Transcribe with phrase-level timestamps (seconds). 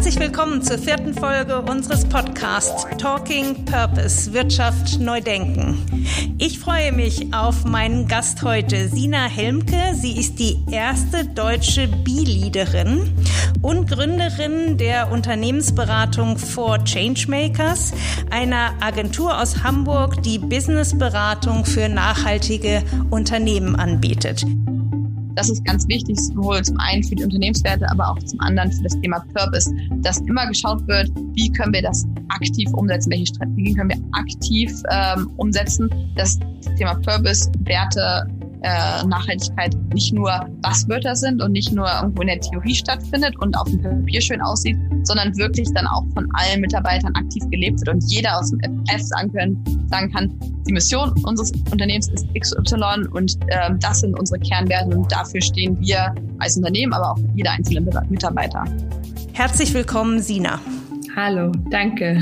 [0.00, 5.76] Herzlich willkommen zur vierten Folge unseres Podcasts Talking Purpose Wirtschaft neu denken.
[6.38, 9.76] Ich freue mich auf meinen Gast heute, Sina Helmke.
[9.94, 13.12] Sie ist die erste deutsche B-Leaderin
[13.60, 17.92] und Gründerin der Unternehmensberatung for Changemakers,
[18.30, 24.46] einer Agentur aus Hamburg, die Businessberatung für nachhaltige Unternehmen anbietet.
[25.34, 28.82] Das ist ganz wichtig, sowohl zum einen für die Unternehmenswerte, aber auch zum anderen für
[28.82, 33.76] das Thema Purpose, dass immer geschaut wird, wie können wir das aktiv umsetzen, welche Strategien
[33.76, 38.26] können wir aktiv ähm, umsetzen, dass das Thema Purpose, Werte,
[38.62, 40.30] äh, Nachhaltigkeit nicht nur
[40.62, 44.40] Buzzwörter sind und nicht nur irgendwo in der Theorie stattfindet und auf dem Papier schön
[44.40, 48.60] aussieht, sondern wirklich dann auch von allen Mitarbeitern aktiv gelebt wird und jeder aus dem
[48.86, 50.32] FF sagen, können, sagen kann,
[50.66, 55.78] die Mission unseres Unternehmens ist XY und äh, das sind unsere Kernwerte und dafür stehen
[55.80, 58.64] wir als Unternehmen, aber auch jeder einzelne Mitarbeiter.
[59.32, 60.60] Herzlich willkommen, Sina.
[61.16, 62.20] Hallo, danke.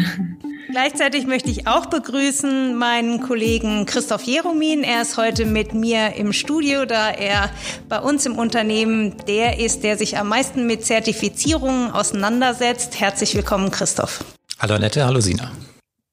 [0.70, 4.84] Gleichzeitig möchte ich auch begrüßen meinen Kollegen Christoph Jeromin.
[4.84, 7.50] Er ist heute mit mir im Studio, da er
[7.88, 13.00] bei uns im Unternehmen der ist, der sich am meisten mit Zertifizierungen auseinandersetzt.
[13.00, 14.22] Herzlich willkommen, Christoph.
[14.58, 15.50] Hallo Annette, hallo Sina.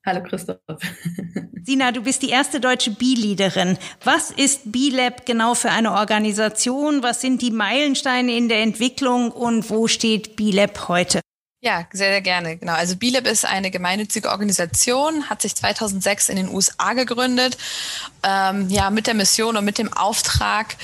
[0.06, 0.58] Hallo Christoph.
[1.66, 3.78] Sina, du bist die erste deutsche B-Leaderin.
[4.06, 7.04] Was ist B-Lab genau für eine Organisation?
[7.04, 11.20] Was sind die Meilensteine in der Entwicklung und wo steht B-Lab heute?
[11.62, 12.58] Ja, sehr, sehr gerne.
[12.58, 12.74] Genau.
[12.74, 17.58] Also BILAB ist eine gemeinnützige Organisation, hat sich 2006 in den USA gegründet,
[18.24, 20.76] ähm, ja, mit der Mission und mit dem Auftrag,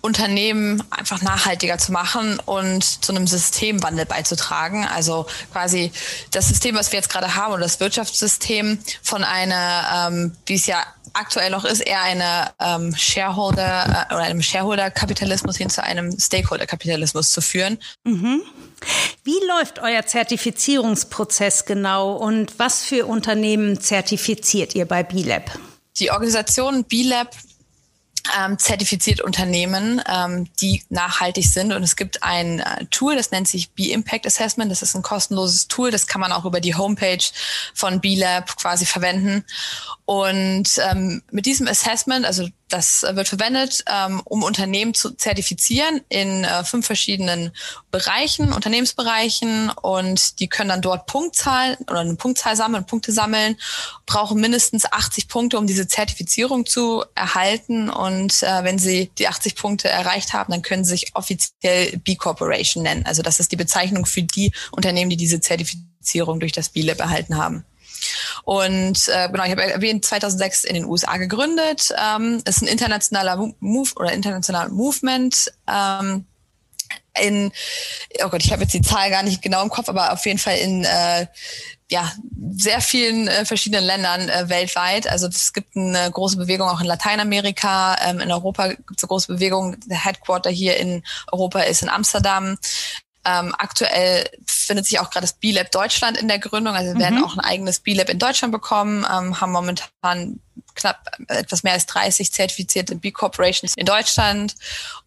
[0.00, 4.86] Unternehmen einfach nachhaltiger zu machen und zu einem Systemwandel beizutragen.
[4.86, 5.90] Also quasi
[6.30, 10.66] das System, was wir jetzt gerade haben, oder das Wirtschaftssystem von einer, ähm, wie es
[10.66, 16.18] ja aktuell noch ist, eher eine ähm, Shareholder äh, oder einem Shareholder-Kapitalismus hin zu einem
[16.18, 17.78] Stakeholder-Kapitalismus zu führen.
[18.04, 18.42] Mhm.
[19.24, 25.58] Wie läuft euer Zertifizierungsprozess genau und was für Unternehmen zertifiziert ihr bei BLab?
[25.98, 27.34] Die Organisation BLab
[28.36, 31.72] ähm, zertifiziert Unternehmen, ähm, die nachhaltig sind.
[31.72, 34.70] Und es gibt ein äh, Tool, das nennt sich B-Impact Assessment.
[34.70, 35.90] Das ist ein kostenloses Tool.
[35.90, 37.24] Das kann man auch über die Homepage
[37.74, 39.44] von B-Lab quasi verwenden.
[40.04, 46.44] Und ähm, mit diesem Assessment, also das wird verwendet, ähm, um Unternehmen zu zertifizieren in
[46.44, 47.52] äh, fünf verschiedenen
[47.90, 53.56] Bereichen, Unternehmensbereichen und die können dann dort Punktzahl oder eine Punktzahl sammeln, Punkte sammeln,
[54.06, 59.56] brauchen mindestens 80 Punkte, um diese Zertifizierung zu erhalten und äh, wenn sie die 80
[59.56, 63.06] Punkte erreicht haben, dann können sie sich offiziell B Corporation nennen.
[63.06, 67.36] Also das ist die Bezeichnung für die Unternehmen, die diese Zertifizierung durch das B-Lab erhalten
[67.36, 67.64] haben.
[68.44, 71.92] Und äh, genau, ich habe erwähnt, 2006 in den USA gegründet.
[71.98, 75.52] Ähm, ist ein internationaler Move oder internationaler Movement.
[75.68, 76.26] Ähm,
[77.20, 77.52] in,
[78.22, 80.38] oh Gott, ich habe jetzt die Zahl gar nicht genau im Kopf, aber auf jeden
[80.38, 81.26] Fall in äh,
[81.90, 82.12] ja,
[82.52, 85.08] sehr vielen äh, verschiedenen Ländern äh, weltweit.
[85.08, 89.08] Also es gibt eine große Bewegung auch in Lateinamerika, ähm, in Europa gibt es eine
[89.08, 89.76] große Bewegung.
[89.86, 92.58] Der Headquarter hier in Europa ist in Amsterdam.
[93.28, 96.74] Ähm, aktuell findet sich auch gerade das B-Lab Deutschland in der Gründung.
[96.74, 97.00] Also wir mhm.
[97.00, 100.40] werden auch ein eigenes B-Lab in Deutschland bekommen, ähm, haben momentan
[100.74, 104.54] knapp etwas mehr als 30 zertifizierte B-Corporations in Deutschland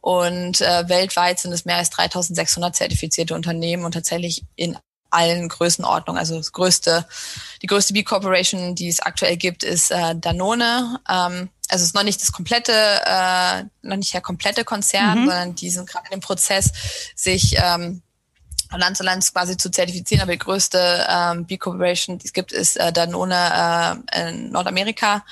[0.01, 4.77] und äh, weltweit sind es mehr als 3600 zertifizierte Unternehmen und tatsächlich in
[5.09, 6.19] allen Größenordnungen.
[6.19, 7.05] Also das größte,
[7.61, 10.99] die größte B-Corporation, die es aktuell gibt, ist äh, Danone.
[11.09, 15.25] Ähm, also es ist noch nicht das komplette, äh, noch nicht der komplette Konzern, mhm.
[15.25, 16.71] sondern die sind gerade in dem Prozess,
[17.15, 18.01] sich ähm,
[18.79, 20.23] Land zu Land quasi zu zertifizieren.
[20.23, 25.23] Aber die größte ähm, B-Corporation, die es gibt, ist äh, Danone äh, in Nordamerika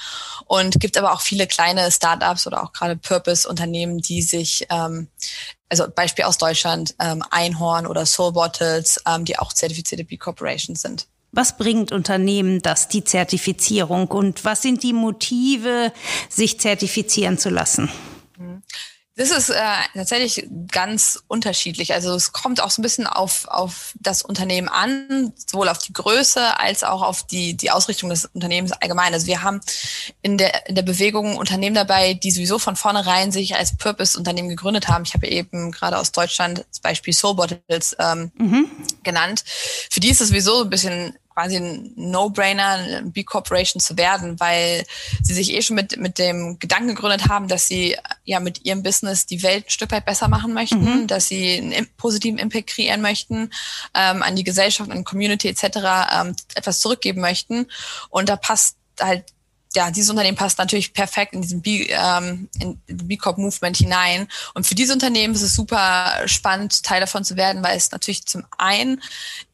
[0.45, 5.07] und gibt aber auch viele kleine Startups oder auch gerade Purpose-Unternehmen, die sich ähm,
[5.69, 11.07] also Beispiel aus Deutschland, ähm, Einhorn oder Soul Bottles, ähm, die auch zertifizierte B-Corporations sind.
[11.31, 14.07] Was bringt Unternehmen das, die Zertifizierung?
[14.07, 15.93] Und was sind die Motive,
[16.27, 17.89] sich zertifizieren zu lassen?
[19.19, 19.61] Das ist äh,
[19.93, 21.93] tatsächlich ganz unterschiedlich.
[21.93, 25.91] Also es kommt auch so ein bisschen auf, auf das Unternehmen an, sowohl auf die
[25.91, 29.13] Größe als auch auf die, die Ausrichtung des Unternehmens allgemein.
[29.13, 29.59] Also wir haben
[30.21, 34.87] in der, in der Bewegung Unternehmen dabei, die sowieso von vornherein sich als Purpose-Unternehmen gegründet
[34.87, 35.03] haben.
[35.03, 38.71] Ich habe eben gerade aus Deutschland das Beispiel Soul Bottles ähm, mhm.
[39.03, 39.43] genannt.
[39.89, 44.85] Für die ist es sowieso ein bisschen quasi ein No-Brainer, B-Corporation zu werden, weil
[45.23, 47.95] sie sich eh schon mit, mit dem Gedanken gegründet haben, dass sie
[48.25, 51.07] ja mit ihrem Business die Welt ein Stück weit besser machen möchten, mhm.
[51.07, 53.51] dass sie einen positiven Impact kreieren möchten,
[53.93, 55.63] ähm, an die Gesellschaft, an die Community etc.
[56.13, 57.67] Ähm, etwas zurückgeben möchten.
[58.09, 59.23] Und da passt halt
[59.75, 64.27] ja, dieses Unternehmen passt natürlich perfekt in diesen B, ähm, in B Corp Movement hinein.
[64.55, 68.25] Und für diese Unternehmen ist es super spannend, Teil davon zu werden, weil es natürlich
[68.25, 68.99] zum einen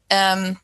[0.08, 0.56] ähm,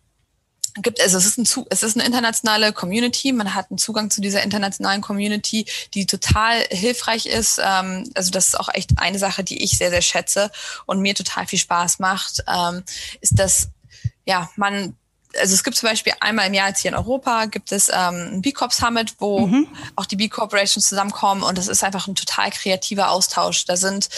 [0.81, 4.21] gibt, also es ist, ein, es ist eine internationale Community, man hat einen Zugang zu
[4.21, 7.61] dieser internationalen Community, die total hilfreich ist.
[7.63, 10.51] Ähm, also das ist auch echt eine Sache, die ich sehr, sehr schätze
[10.87, 12.83] und mir total viel Spaß macht, ähm,
[13.21, 13.69] ist, dass
[14.25, 14.97] ja, man
[15.39, 18.35] also es gibt zum Beispiel einmal im Jahr jetzt hier in Europa gibt es ähm,
[18.35, 19.67] ein B Corp Summit, wo mhm.
[19.97, 23.65] auch die B Corporations zusammenkommen und das ist einfach ein total kreativer Austausch.
[23.65, 24.09] Da sind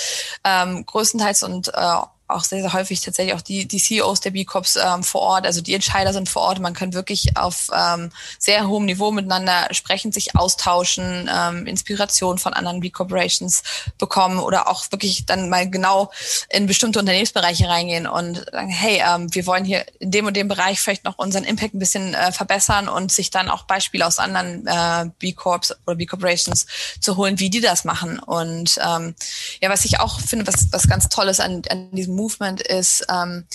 [0.42, 1.96] ähm, größtenteils und äh,
[2.34, 5.60] auch sehr, sehr häufig tatsächlich auch die, die CEOs der B-Corps ähm, vor Ort, also
[5.60, 6.60] die Entscheider sind vor Ort.
[6.60, 12.52] Man kann wirklich auf ähm, sehr hohem Niveau miteinander sprechen, sich austauschen, ähm, Inspiration von
[12.52, 13.62] anderen B-Corporations
[13.98, 16.10] bekommen oder auch wirklich dann mal genau
[16.50, 20.48] in bestimmte Unternehmensbereiche reingehen und sagen, hey, ähm, wir wollen hier in dem und dem
[20.48, 24.18] Bereich vielleicht noch unseren Impact ein bisschen äh, verbessern und sich dann auch Beispiele aus
[24.18, 26.66] anderen äh, B-Corps oder B-Corporations
[27.00, 28.18] zu holen, wie die das machen.
[28.18, 29.14] Und ähm,
[29.60, 33.04] ja, was ich auch finde, was, was ganz toll ist an, an diesem Movement ist,
[33.10, 33.46] ähm,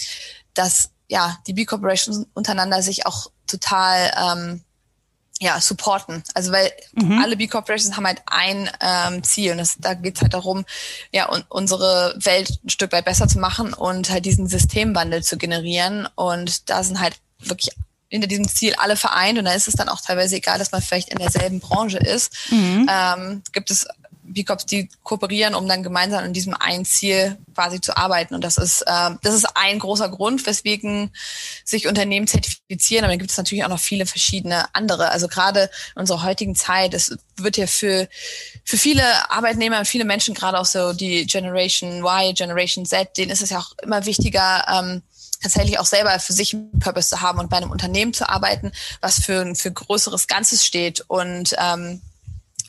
[0.53, 4.61] dass ja die B Corporations untereinander sich auch total ähm,
[5.41, 6.23] ja, supporten.
[6.33, 7.19] Also weil mhm.
[7.23, 10.65] alle B Corporations haben halt ein ähm, Ziel und das, da geht's halt darum,
[11.11, 15.37] ja, un unsere Welt ein Stück weit besser zu machen und halt diesen Systemwandel zu
[15.37, 16.07] generieren.
[16.15, 17.73] Und da sind halt wirklich
[18.09, 20.81] hinter diesem Ziel alle vereint und da ist es dann auch teilweise egal, dass man
[20.81, 22.51] vielleicht in derselben Branche ist.
[22.51, 22.87] Mhm.
[22.91, 23.87] Ähm, gibt es
[24.33, 28.35] B-Corps, die kooperieren, um dann gemeinsam an diesem einen Ziel quasi zu arbeiten.
[28.35, 31.11] Und das ist, äh, das ist ein großer Grund, weswegen
[31.63, 33.03] sich Unternehmen zertifizieren.
[33.03, 35.09] Aber dann gibt es natürlich auch noch viele verschiedene andere.
[35.11, 38.07] Also gerade in unserer heutigen Zeit, es wird ja für,
[38.63, 43.31] für viele Arbeitnehmer und viele Menschen, gerade auch so die Generation Y, Generation Z, denen
[43.31, 45.01] ist es ja auch immer wichtiger, ähm,
[45.41, 48.71] tatsächlich auch selber für sich einen Purpose zu haben und bei einem Unternehmen zu arbeiten,
[49.01, 51.03] was für, für größeres Ganzes steht.
[51.07, 52.01] Und ähm,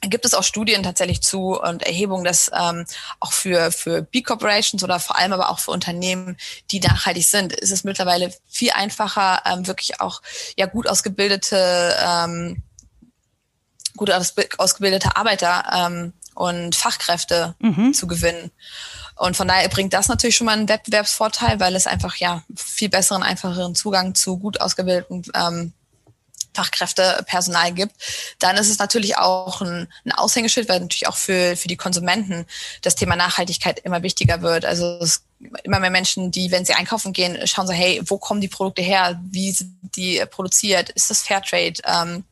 [0.09, 2.87] gibt es auch Studien tatsächlich zu und Erhebungen, dass ähm,
[3.19, 6.37] auch für, für B-Corporations oder vor allem aber auch für Unternehmen,
[6.71, 10.23] die nachhaltig sind, ist es mittlerweile viel einfacher, ähm, wirklich auch
[10.57, 12.63] ja gut ausgebildete, ähm,
[13.97, 17.93] gut ausgebildete Arbeiter ähm, und Fachkräfte mhm.
[17.93, 18.51] zu gewinnen.
[19.17, 22.89] Und von daher bringt das natürlich schon mal einen Wettbewerbsvorteil, weil es einfach ja viel
[22.89, 25.75] besseren, einfacheren Zugang zu gut ausgebildeten ähm,
[26.55, 27.95] Fachkräftepersonal gibt,
[28.39, 32.47] dann ist es natürlich auch ein, ein Aushängeschild, weil natürlich auch für, für die Konsumenten
[32.83, 34.65] das Thema Nachhaltigkeit immer wichtiger wird.
[34.65, 35.25] Also es
[35.63, 38.83] immer mehr Menschen, die, wenn sie einkaufen gehen, schauen so, hey, wo kommen die Produkte
[38.83, 39.21] her?
[39.31, 40.91] Wie sind die produziert?
[40.91, 41.81] Ist das Fairtrade?
[41.85, 42.25] Ähm,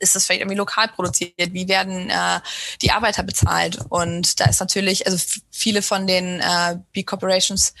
[0.00, 1.52] ist das vielleicht irgendwie lokal produziert?
[1.52, 2.40] Wie werden äh,
[2.82, 3.78] die Arbeiter bezahlt?
[3.88, 5.18] Und da ist natürlich, also
[5.50, 7.72] viele von den äh, B-Corporations,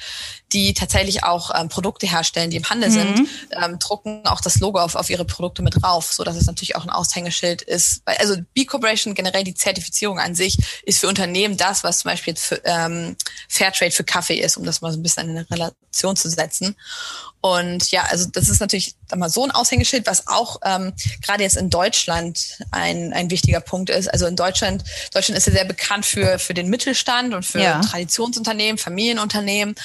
[0.56, 2.94] die tatsächlich auch ähm, Produkte herstellen, die im Handel mhm.
[2.94, 6.46] sind, ähm, drucken auch das Logo auf, auf ihre Produkte mit drauf, so dass es
[6.46, 8.00] natürlich auch ein Aushängeschild ist.
[8.06, 12.58] Also B-Corporation generell die Zertifizierung an sich ist für Unternehmen das, was zum Beispiel für,
[12.64, 13.16] ähm,
[13.50, 16.74] Fairtrade für Kaffee ist, um das mal so ein bisschen in eine Relation zu setzen.
[17.54, 20.92] Und ja, also das ist natürlich mal so ein Aushängeschild, was auch ähm,
[21.22, 24.08] gerade jetzt in Deutschland ein, ein wichtiger Punkt ist.
[24.08, 24.82] Also in Deutschland,
[25.14, 27.80] Deutschland ist ja sehr bekannt für, für den Mittelstand und für ja.
[27.82, 29.76] Traditionsunternehmen, Familienunternehmen.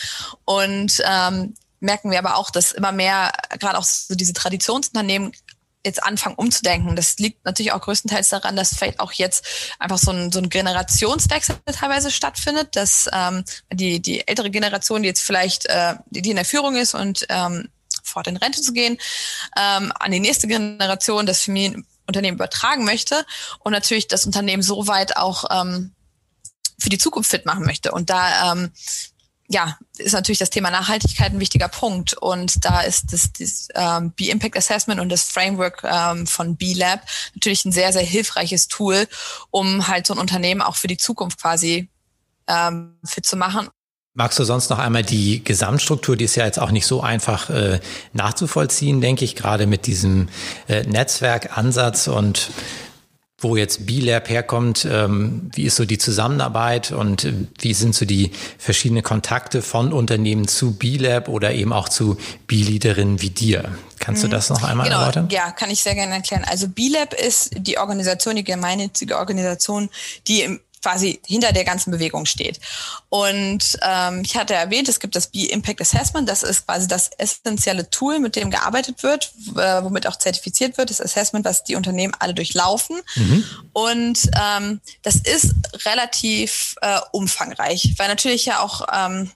[0.45, 5.31] Und ähm, merken wir aber auch, dass immer mehr, gerade auch so diese Traditionsunternehmen
[5.83, 6.95] jetzt anfangen umzudenken.
[6.95, 9.45] Das liegt natürlich auch größtenteils daran, dass vielleicht auch jetzt
[9.79, 13.43] einfach so ein, so ein Generationswechsel teilweise stattfindet, dass ähm,
[13.73, 17.25] die, die ältere Generation, die jetzt vielleicht, äh, die, die in der Führung ist und
[17.29, 17.69] ähm,
[18.03, 18.97] fort in Rente zu gehen,
[19.57, 23.25] ähm, an die nächste Generation das Familienunternehmen übertragen möchte
[23.59, 25.93] und natürlich das Unternehmen so weit auch ähm,
[26.77, 27.91] für die Zukunft fit machen möchte.
[27.91, 28.71] Und da ähm,
[29.51, 32.13] ja, ist natürlich das Thema Nachhaltigkeit ein wichtiger Punkt.
[32.13, 37.01] Und da ist das, das ähm, B-Impact Assessment und das Framework ähm, von B-Lab
[37.35, 39.07] natürlich ein sehr, sehr hilfreiches Tool,
[39.49, 41.89] um halt so ein Unternehmen auch für die Zukunft quasi
[42.47, 43.67] ähm, fit zu machen.
[44.13, 47.49] Magst du sonst noch einmal die Gesamtstruktur, die ist ja jetzt auch nicht so einfach
[47.49, 47.79] äh,
[48.11, 50.27] nachzuvollziehen, denke ich, gerade mit diesem
[50.67, 52.51] äh, Netzwerkansatz und
[53.41, 58.05] wo jetzt B-Lab herkommt, ähm, wie ist so die Zusammenarbeit und äh, wie sind so
[58.05, 62.17] die verschiedenen Kontakte von Unternehmen zu B-Lab oder eben auch zu
[62.47, 63.75] B-Leaderinnen wie dir?
[63.99, 64.31] Kannst du mhm.
[64.31, 65.27] das noch einmal genau, erläutern?
[65.31, 66.43] Ja, kann ich sehr gerne erklären.
[66.49, 69.89] Also B-Lab ist die Organisation, die gemeinnützige Organisation,
[70.27, 72.59] die im quasi hinter der ganzen Bewegung steht.
[73.09, 77.89] Und ähm, ich hatte erwähnt, es gibt das B-Impact Assessment, das ist quasi das essentielle
[77.89, 82.13] Tool, mit dem gearbeitet wird, äh, womit auch zertifiziert wird, das Assessment, was die Unternehmen
[82.19, 83.01] alle durchlaufen.
[83.15, 83.45] Mhm.
[83.73, 85.53] Und ähm, das ist
[85.85, 89.31] relativ äh, umfangreich, weil natürlich ja auch ähm,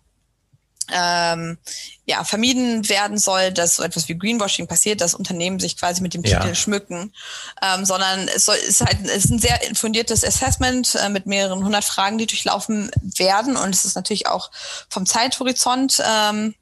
[0.93, 1.57] ähm,
[2.05, 6.13] ja, vermieden werden soll, dass so etwas wie Greenwashing passiert, dass Unternehmen sich quasi mit
[6.13, 6.55] dem Titel ja.
[6.55, 7.13] schmücken,
[7.61, 11.63] ähm, sondern es soll, ist halt, es ist ein sehr fundiertes Assessment äh, mit mehreren
[11.63, 14.51] hundert Fragen, die durchlaufen werden und es ist natürlich auch
[14.89, 16.55] vom Zeithorizont ähm,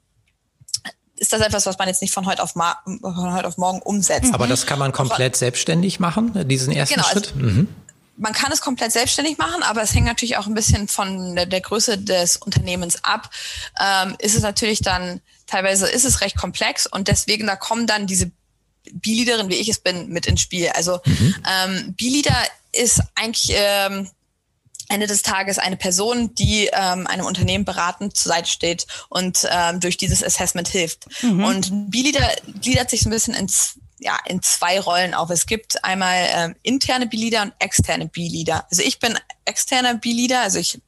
[1.16, 4.34] ist das etwas, was man jetzt nicht von heute auf, von heute auf morgen umsetzt.
[4.34, 7.32] Aber das kann man komplett selbstständig machen, diesen ersten genau, Schritt?
[7.34, 7.68] Also, mhm
[8.16, 11.46] man kann es komplett selbstständig machen, aber es hängt natürlich auch ein bisschen von der,
[11.46, 13.30] der Größe des Unternehmens ab.
[13.80, 18.06] Ähm, ist es natürlich dann, teilweise ist es recht komplex und deswegen da kommen dann
[18.06, 18.30] diese
[18.92, 20.68] B-Leaderin, wie ich es bin, mit ins Spiel.
[20.68, 21.34] Also mhm.
[21.48, 22.36] ähm, B-Leader
[22.72, 24.10] ist eigentlich ähm,
[24.88, 29.80] Ende des Tages eine Person, die ähm, einem Unternehmen beratend zur Seite steht und ähm,
[29.80, 31.06] durch dieses Assessment hilft.
[31.22, 31.44] Mhm.
[31.44, 32.30] Und B-Leader
[32.60, 35.30] gliedert sich so ein bisschen ins ja, in zwei Rollen auf.
[35.30, 38.66] Es gibt einmal ähm, interne B-Leader und externe B-Leader.
[38.70, 40.80] Also ich bin externer B-Leader, also ich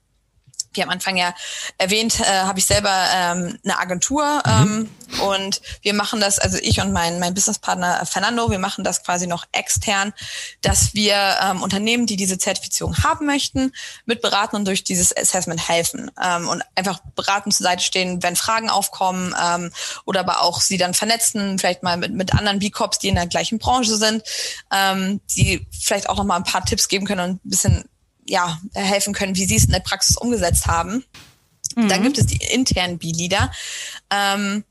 [0.77, 1.35] wie am Anfang ja
[1.79, 4.89] erwähnt, äh, habe ich selber ähm, eine Agentur mhm.
[5.13, 9.03] ähm, und wir machen das, also ich und mein, mein Businesspartner Fernando, wir machen das
[9.03, 10.13] quasi noch extern,
[10.63, 13.73] dass wir ähm, Unternehmen, die diese Zertifizierung haben möchten,
[14.05, 18.37] mit beraten und durch dieses Assessment helfen ähm, und einfach beraten zur Seite stehen, wenn
[18.37, 19.73] Fragen aufkommen ähm,
[20.05, 23.27] oder aber auch sie dann vernetzen, vielleicht mal mit, mit anderen B-Cops, die in der
[23.27, 24.23] gleichen Branche sind,
[24.73, 27.85] ähm, die vielleicht auch noch mal ein paar Tipps geben können und ein bisschen
[28.29, 31.05] ja, helfen können, wie sie es in der Praxis umgesetzt haben.
[31.75, 31.89] Mhm.
[31.89, 33.51] Dann gibt es die internen B-Leader.
[34.11, 34.65] Ähm,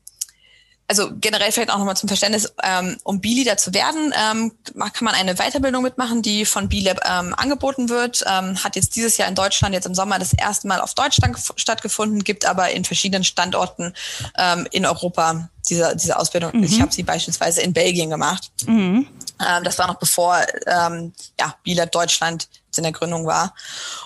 [0.88, 5.14] also generell vielleicht auch nochmal zum Verständnis, ähm, um B-Leader zu werden, ähm, kann man
[5.14, 8.24] eine Weiterbildung mitmachen, die von B-Lab ähm, angeboten wird.
[8.26, 11.18] Ähm, hat jetzt dieses Jahr in Deutschland jetzt im Sommer das erste Mal auf Deutsch
[11.56, 13.94] stattgefunden, gibt aber in verschiedenen Standorten
[14.38, 16.56] ähm, in Europa diese, diese Ausbildung.
[16.56, 16.62] Mhm.
[16.62, 18.50] Ich habe sie beispielsweise in Belgien gemacht.
[18.66, 19.08] Mhm.
[19.40, 23.54] Ähm, das war noch bevor ähm, ja, B-Lab Deutschland in der Gründung war.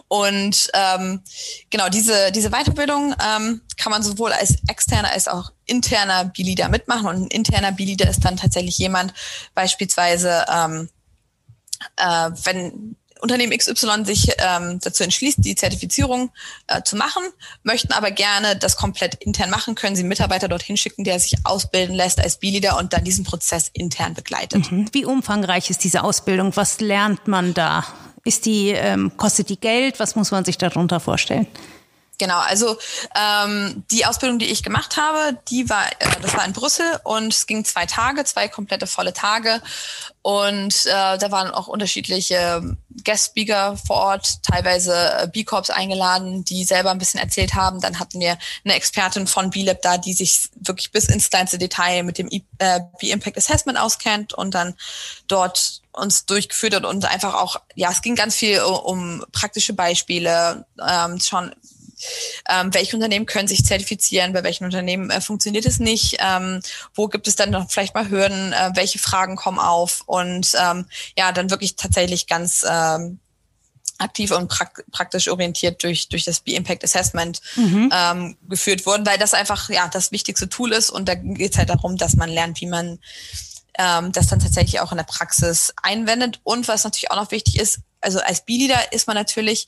[0.08, 1.22] Und ähm,
[1.70, 7.08] genau, diese, diese Weiterbildung ähm, kann man sowohl als externer als auch interner B-Leader mitmachen.
[7.08, 9.12] Und ein interner B-Leader ist dann tatsächlich jemand,
[9.54, 10.88] beispielsweise, ähm,
[11.96, 16.30] äh, wenn Unternehmen XY sich ähm, dazu entschließt, die Zertifizierung
[16.66, 17.22] äh, zu machen,
[17.62, 21.94] möchten aber gerne das komplett intern machen, können sie Mitarbeiter dorthin schicken, der sich ausbilden
[21.94, 24.70] lässt als B-Leader und dann diesen Prozess intern begleitet.
[24.70, 24.88] Mhm.
[24.92, 26.56] Wie umfangreich ist diese Ausbildung?
[26.56, 27.84] Was lernt man da?
[28.24, 29.98] Ist die, ähm, kostet die Geld?
[29.98, 31.46] Was muss man sich darunter vorstellen?
[32.20, 32.76] Genau, also
[33.16, 37.32] ähm, die Ausbildung, die ich gemacht habe, die war, äh, das war in Brüssel und
[37.32, 39.62] es ging zwei Tage, zwei komplette volle Tage
[40.20, 46.90] und äh, da waren auch unterschiedliche Guest-Speaker vor Ort, teilweise äh, B-Corps eingeladen, die selber
[46.90, 47.80] ein bisschen erzählt haben.
[47.80, 48.36] Dann hatten wir
[48.66, 52.80] eine Expertin von B-Lab da, die sich wirklich bis ins kleinste Detail mit dem äh,
[53.00, 54.74] B-Impact Assessment auskennt und dann
[55.26, 59.72] dort uns durchgeführt hat und einfach auch, ja, es ging ganz viel um, um praktische
[59.72, 61.54] Beispiele, ähm, schon
[62.48, 66.60] ähm, welche Unternehmen können sich zertifizieren, bei welchen Unternehmen äh, funktioniert es nicht, ähm,
[66.94, 70.02] wo gibt es dann noch vielleicht mal Hürden, äh, welche Fragen kommen auf?
[70.06, 73.18] Und ähm, ja, dann wirklich tatsächlich ganz ähm,
[74.00, 77.90] aktiv und prak praktisch orientiert durch, durch das B-Impact Assessment mhm.
[77.94, 80.90] ähm, geführt wurden, weil das einfach ja das wichtigste Tool ist.
[80.90, 82.98] Und da geht es halt darum, dass man lernt, wie man
[83.78, 86.40] ähm, das dann tatsächlich auch in der Praxis einwendet.
[86.42, 89.66] Und was natürlich auch noch wichtig ist, also als B-Leader ist man natürlich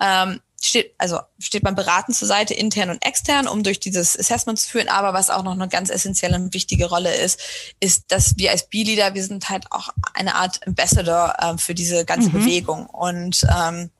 [0.00, 4.58] ähm, steht, also steht man beraten zur Seite, intern und extern, um durch dieses Assessment
[4.58, 4.88] zu führen.
[4.88, 7.40] Aber was auch noch eine ganz essentielle und wichtige Rolle ist,
[7.80, 12.04] ist, dass wir als B-Leader, wir sind halt auch eine Art Ambassador äh, für diese
[12.04, 12.32] ganze mhm.
[12.32, 12.86] Bewegung.
[12.86, 13.90] Und ähm,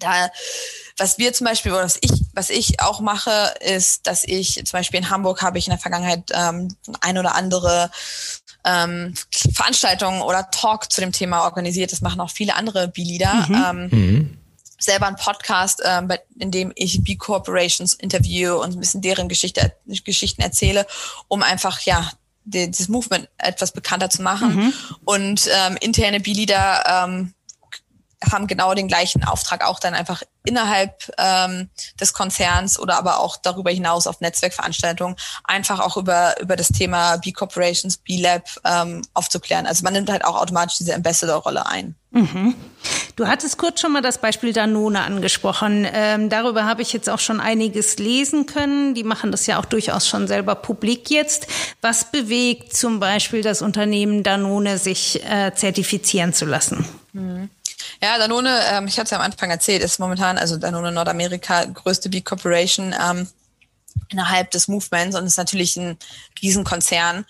[0.00, 0.30] da,
[0.98, 4.78] was wir zum Beispiel, oder was ich, was ich auch mache, ist, dass ich zum
[4.78, 7.90] Beispiel in Hamburg habe ich in der Vergangenheit ähm, ein oder andere
[8.64, 11.92] ähm, Veranstaltungen oder Talk zu dem Thema organisiert.
[11.92, 13.46] Das machen auch viele andere B-Leader.
[13.48, 13.54] Mhm.
[13.54, 14.38] Ähm, mhm
[14.84, 19.72] selber einen Podcast, ähm, in dem ich B Corporations interview und ein bisschen deren Geschichte,
[19.86, 20.86] Geschichten erzähle,
[21.28, 22.10] um einfach ja
[22.44, 24.54] die, dieses Movement etwas bekannter zu machen.
[24.54, 24.74] Mhm.
[25.04, 27.34] Und ähm, interne B-Leader ähm,
[28.32, 33.36] haben genau den gleichen Auftrag auch dann einfach innerhalb ähm, des Konzerns oder aber auch
[33.38, 39.66] darüber hinaus auf Netzwerkveranstaltungen einfach auch über, über das Thema B-Corporations, B-Lab ähm, aufzuklären.
[39.66, 41.94] Also man nimmt halt auch automatisch diese Ambassador-Rolle ein.
[42.10, 42.54] Mhm.
[43.16, 45.86] Du hattest kurz schon mal das Beispiel Danone angesprochen.
[45.90, 48.94] Ähm, darüber habe ich jetzt auch schon einiges lesen können.
[48.94, 51.46] Die machen das ja auch durchaus schon selber publik jetzt.
[51.80, 56.84] Was bewegt zum Beispiel das Unternehmen Danone, sich äh, zertifizieren zu lassen?
[57.12, 57.50] Mhm.
[58.02, 61.64] Ja, Danone, ähm, ich hatte es ja am Anfang erzählt, ist momentan, also Danone Nordamerika,
[61.64, 63.28] größte Big Corporation ähm,
[64.08, 65.98] innerhalb des Movements und ist natürlich ein
[66.42, 67.24] Riesenkonzern.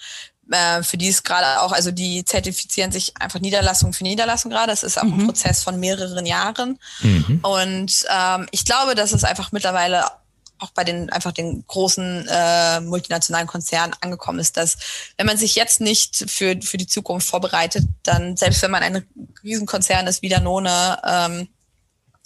[0.51, 4.73] Äh, für die ist gerade auch, also die zertifizieren sich einfach Niederlassung für Niederlassung gerade.
[4.73, 5.21] Es ist auch mhm.
[5.21, 6.79] ein Prozess von mehreren Jahren.
[7.01, 7.41] Mhm.
[7.43, 10.05] Und ähm, ich glaube, dass es einfach mittlerweile
[10.59, 14.77] auch bei den einfach den großen äh, multinationalen Konzernen angekommen ist, dass
[15.17, 19.07] wenn man sich jetzt nicht für, für die Zukunft vorbereitet, dann selbst wenn man ein
[19.43, 21.49] Riesenkonzern ist wie Danone, ähm,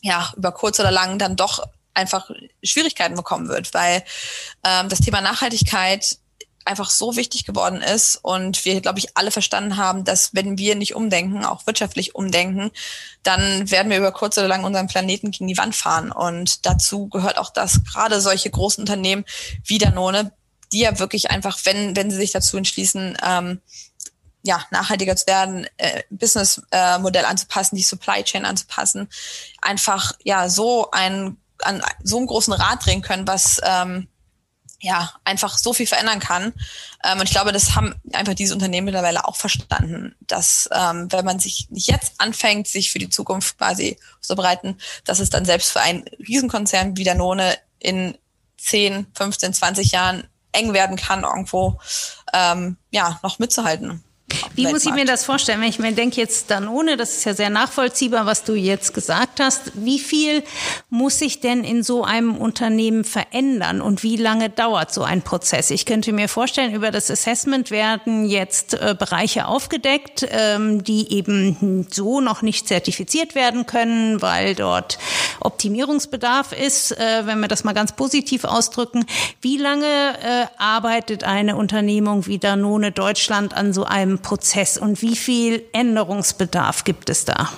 [0.03, 2.31] ja, über kurz oder lang dann doch einfach
[2.63, 4.05] Schwierigkeiten bekommen wird, weil
[4.65, 6.19] ähm, das Thema Nachhaltigkeit
[6.65, 10.75] einfach so wichtig geworden ist und wir, glaube ich, alle verstanden haben, dass wenn wir
[10.75, 12.71] nicht umdenken, auch wirtschaftlich umdenken,
[13.23, 16.13] dann werden wir über kurz oder lang unseren Planeten gegen die Wand fahren.
[16.13, 19.25] Und dazu gehört auch, dass gerade solche großen Unternehmen
[19.65, 20.33] wie Danone,
[20.73, 23.61] die ja wirklich einfach, wenn, wenn sie sich dazu entschließen, ähm,
[24.43, 29.09] ja, nachhaltiger zu werden, äh, Businessmodell äh, anzupassen, die Supply Chain anzupassen,
[29.61, 34.09] einfach ja so ein an so einen großen Rad drehen können, was ähm,
[34.81, 36.53] ja, einfach so viel verändern kann.
[37.05, 41.25] Ähm, und ich glaube, das haben einfach diese Unternehmen mittlerweile auch verstanden, dass ähm, wenn
[41.25, 45.45] man sich nicht jetzt anfängt, sich für die Zukunft quasi zu bereiten, dass es dann
[45.45, 48.17] selbst für einen Riesenkonzern wie Danone in
[48.59, 51.81] 10, 15, 20 Jahren eng werden kann, irgendwo
[52.33, 54.05] ähm, ja noch mitzuhalten.
[54.55, 55.61] Wie muss ich mir das vorstellen?
[55.61, 58.93] Wenn ich mir denke jetzt dann ohne, das ist ja sehr nachvollziehbar, was du jetzt
[58.93, 59.73] gesagt hast.
[59.75, 60.43] Wie viel
[60.91, 65.71] muss sich denn in so einem Unternehmen verändern und wie lange dauert so ein Prozess?
[65.71, 71.87] Ich könnte mir vorstellen, über das Assessment werden jetzt äh, Bereiche aufgedeckt, ähm, die eben
[71.91, 74.99] so noch nicht zertifiziert werden können, weil dort
[75.41, 79.07] Optimierungsbedarf ist, äh, wenn wir das mal ganz positiv ausdrücken.
[79.41, 85.17] Wie lange äh, arbeitet eine Unternehmung wie Danone Deutschland an so einem Prozess und wie
[85.17, 87.51] viel Änderungsbedarf gibt es da?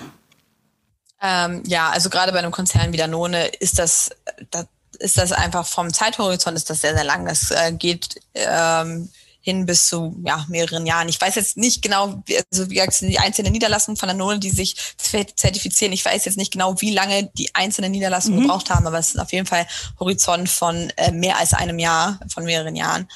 [1.23, 4.11] Ähm, ja, also gerade bei einem Konzern wie Danone ist das,
[4.50, 4.67] das
[5.00, 7.25] ist das einfach vom Zeithorizont ist das sehr, sehr lang.
[7.26, 9.09] Das äh, geht ähm,
[9.50, 11.09] hin bis zu ja, mehreren Jahren.
[11.09, 14.76] Ich weiß jetzt nicht genau, also wie gesagt, die einzelnen Niederlassungen von Danone, die sich
[14.97, 15.92] zertifizieren.
[15.92, 18.42] Ich weiß jetzt nicht genau, wie lange die einzelnen Niederlassungen mhm.
[18.42, 19.66] gebraucht haben, aber es ist auf jeden Fall
[19.99, 23.09] Horizont von äh, mehr als einem Jahr, von mehreren Jahren.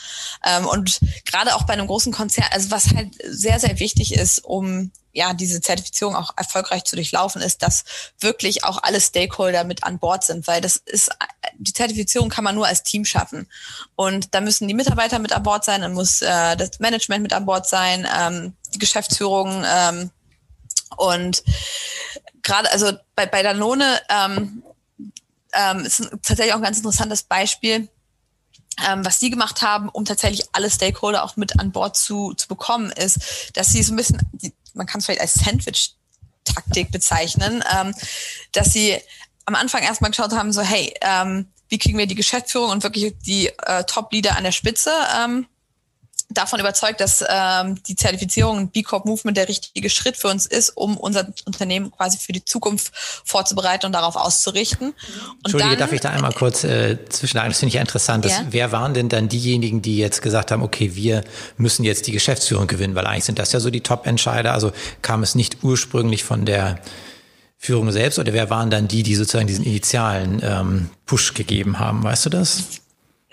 [0.44, 4.44] Ähm, und gerade auch bei einem großen Konzern, also was halt sehr, sehr wichtig ist,
[4.44, 7.84] um ja, diese Zertifizierung auch erfolgreich zu durchlaufen ist, dass
[8.20, 11.10] wirklich auch alle Stakeholder mit an Bord sind, weil das ist,
[11.56, 13.48] die Zertifizierung kann man nur als Team schaffen.
[13.94, 17.32] Und da müssen die Mitarbeiter mit an Bord sein, dann muss äh, das Management mit
[17.32, 20.10] an Bord sein, ähm, die Geschäftsführung ähm,
[20.96, 21.42] und
[22.42, 24.62] gerade, also bei, bei Danone ähm,
[25.52, 27.88] ähm, ist tatsächlich auch ein ganz interessantes Beispiel,
[28.86, 32.48] ähm, was sie gemacht haben, um tatsächlich alle Stakeholder auch mit an Bord zu, zu
[32.48, 37.64] bekommen, ist, dass sie so ein bisschen, die, man kann es vielleicht als Sandwich-Taktik bezeichnen,
[37.74, 37.94] ähm,
[38.52, 38.98] dass sie
[39.46, 43.14] am Anfang erstmal geschaut haben, so hey, ähm, wie kriegen wir die Geschäftsführung und wirklich
[43.26, 45.46] die äh, Top-Leader an der Spitze ähm,
[46.34, 50.46] davon überzeugt, dass ähm, die Zertifizierung und B Corp Movement der richtige Schritt für uns
[50.46, 52.92] ist, um unser Unternehmen quasi für die Zukunft
[53.24, 54.88] vorzubereiten und darauf auszurichten.
[54.88, 54.94] Und
[55.44, 57.50] Entschuldige, dann, darf ich da einmal kurz äh, zwischenlagen?
[57.50, 58.24] Das finde ich ja interessant.
[58.24, 58.46] Dass, ja?
[58.50, 61.24] Wer waren denn dann diejenigen, die jetzt gesagt haben, okay, wir
[61.56, 62.94] müssen jetzt die Geschäftsführung gewinnen?
[62.94, 64.52] Weil eigentlich sind das ja so die Top-Entscheider.
[64.52, 66.78] Also kam es nicht ursprünglich von der
[67.56, 72.02] Führung selbst oder wer waren dann die, die sozusagen diesen initialen ähm, Push gegeben haben?
[72.02, 72.64] Weißt du das?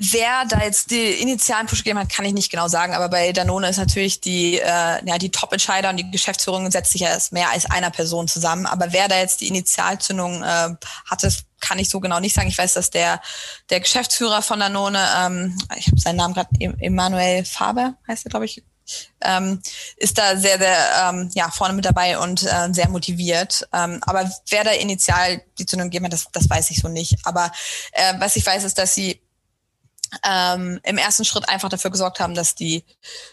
[0.03, 2.95] Wer da jetzt die initialen Push gegeben hat, kann ich nicht genau sagen.
[2.95, 7.01] Aber bei Danone ist natürlich die, äh, ja, die Top-Entscheider und die Geschäftsführung setzt sich
[7.01, 8.65] ja als mehr als einer Person zusammen.
[8.65, 10.69] Aber wer da jetzt die Initialzündung äh,
[11.05, 12.47] hatte, kann ich so genau nicht sagen.
[12.47, 13.21] Ich weiß, dass der,
[13.69, 18.45] der Geschäftsführer von Danone, ähm, ich habe seinen Namen gerade, Emanuel Faber heißt er, glaube
[18.45, 18.63] ich,
[19.21, 19.61] ähm,
[19.97, 23.67] ist da sehr, sehr ähm, ja, vorne mit dabei und äh, sehr motiviert.
[23.71, 27.19] Ähm, aber wer da initial die Zündung gegeben hat, das, das weiß ich so nicht.
[27.23, 27.51] Aber
[27.91, 29.21] äh, was ich weiß, ist, dass sie
[30.27, 32.83] ähm, im ersten Schritt einfach dafür gesorgt haben, dass die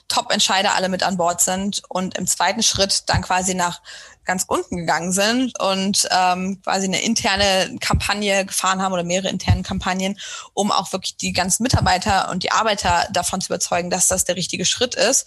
[0.09, 1.83] Top-Entscheider alle mit an Bord sind.
[1.89, 3.81] Und im zweiten Schritt dann quasi nach
[4.29, 9.63] ganz unten gegangen sind und ähm, quasi eine interne Kampagne gefahren haben oder mehrere interne
[9.63, 10.19] Kampagnen,
[10.53, 14.37] um auch wirklich die ganzen Mitarbeiter und die Arbeiter davon zu überzeugen, dass das der
[14.37, 15.27] richtige Schritt ist.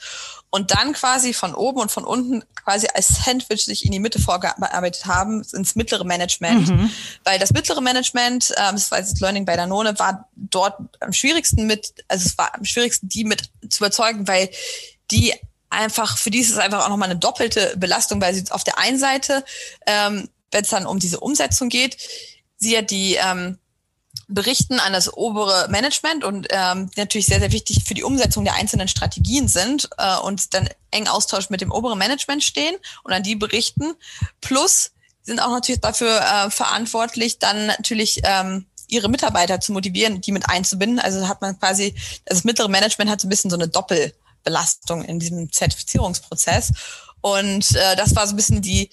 [0.51, 4.19] Und dann quasi von oben und von unten quasi als Sandwich sich in die Mitte
[4.19, 6.69] vorgearbeitet haben, ins mittlere Management.
[6.69, 6.91] Mhm.
[7.23, 11.65] Weil das mittlere Management, ähm, das war jetzt Learning bei Danone, war dort am schwierigsten
[11.65, 14.49] mit, also es war am schwierigsten, die mit zu überzeugen, weil
[15.09, 15.33] die
[15.71, 18.77] einfach, für die ist es einfach auch nochmal eine doppelte Belastung, weil sie auf der
[18.77, 19.43] einen Seite,
[19.87, 21.97] ähm, wenn es dann um diese Umsetzung geht,
[22.57, 23.57] sie ja die ähm,
[24.27, 28.55] berichten an das obere Management und ähm, natürlich sehr, sehr wichtig für die Umsetzung der
[28.55, 33.23] einzelnen Strategien sind äh, und dann eng Austausch mit dem oberen Management stehen und an
[33.23, 33.93] die berichten.
[34.41, 34.91] Plus
[35.23, 40.49] sind auch natürlich dafür äh, verantwortlich, dann natürlich ähm, ihre Mitarbeiter zu motivieren, die mit
[40.49, 40.99] einzubinden.
[40.99, 45.03] Also hat man quasi, das mittlere Management hat so ein bisschen so eine Doppel- Belastung
[45.03, 46.71] in diesem Zertifizierungsprozess.
[47.21, 48.89] Und äh, das war so ein bisschen die,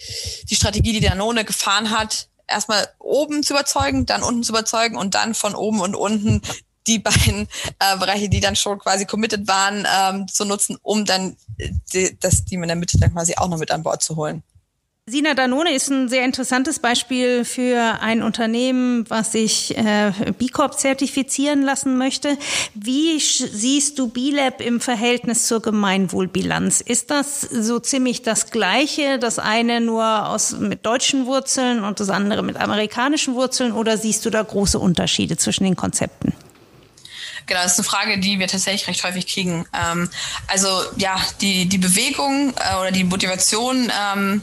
[0.48, 5.14] die Strategie, die Danone gefahren hat, erstmal oben zu überzeugen, dann unten zu überzeugen und
[5.14, 6.42] dann von oben und unten
[6.86, 11.36] die beiden äh, Bereiche, die dann schon quasi committed waren, ähm, zu nutzen, um dann
[11.92, 14.42] die, das Team in der Mitte dann quasi auch noch mit an Bord zu holen.
[15.08, 20.78] Sina Danone ist ein sehr interessantes Beispiel für ein Unternehmen, was sich äh, B Corp
[20.78, 22.36] zertifizieren lassen möchte.
[22.74, 26.82] Wie siehst du B-Lab im Verhältnis zur Gemeinwohlbilanz?
[26.82, 32.10] Ist das so ziemlich das Gleiche, das eine nur aus, mit deutschen Wurzeln und das
[32.10, 36.34] andere mit amerikanischen Wurzeln oder siehst du da große Unterschiede zwischen den Konzepten?
[37.46, 39.64] Genau, das ist eine Frage, die wir tatsächlich recht häufig kriegen.
[39.72, 40.10] Ähm,
[40.48, 44.42] also ja, die, die Bewegung äh, oder die Motivation ähm,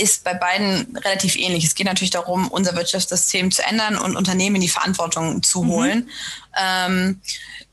[0.00, 1.64] ist bei beiden relativ ähnlich.
[1.64, 5.68] Es geht natürlich darum, unser Wirtschaftssystem zu ändern und Unternehmen in die Verantwortung zu mhm.
[5.68, 5.98] holen.
[5.98, 6.10] Mhm.
[6.58, 7.20] Ähm,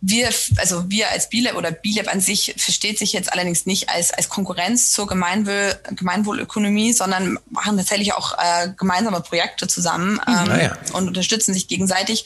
[0.01, 4.13] wir, also wir als BILAB oder BILAB an sich versteht sich jetzt allerdings nicht als,
[4.13, 10.19] als Konkurrenz zur Gemeinwohl, Gemeinwohlökonomie, sondern machen tatsächlich auch äh, gemeinsame Projekte zusammen mhm.
[10.27, 10.77] ähm, ah, ja.
[10.93, 12.25] und unterstützen sich gegenseitig.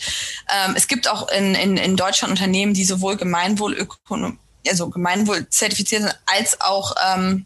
[0.50, 4.38] Ähm, es gibt auch in, in, in Deutschland Unternehmen, die sowohl Gemeinwohlökonomie,
[4.68, 7.46] also Gemeinwohl zertifiziert sind, als auch ähm,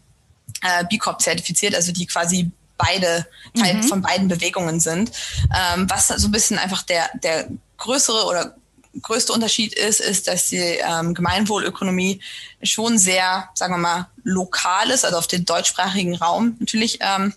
[0.62, 3.26] äh, B Corp zertifiziert, also die quasi beide
[3.58, 3.82] Teil mhm.
[3.84, 5.10] von beiden Bewegungen sind.
[5.54, 8.54] Ähm, was so ein bisschen einfach der, der größere oder
[9.02, 12.20] größte Unterschied ist, ist, dass die ähm, Gemeinwohlökonomie
[12.62, 17.34] schon sehr, sagen wir mal, lokal ist, also auf den deutschsprachigen Raum natürlich ähm,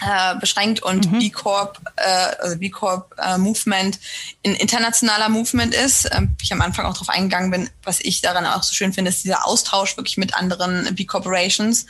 [0.00, 1.18] äh, beschränkt und mhm.
[1.18, 3.98] B Corp, äh, also B Corp äh, Movement
[4.44, 6.08] ein internationaler Movement ist.
[6.12, 9.08] Ähm, ich am Anfang auch darauf eingegangen bin, was ich daran auch so schön finde,
[9.08, 11.86] ist dieser Austausch wirklich mit anderen B Corporations.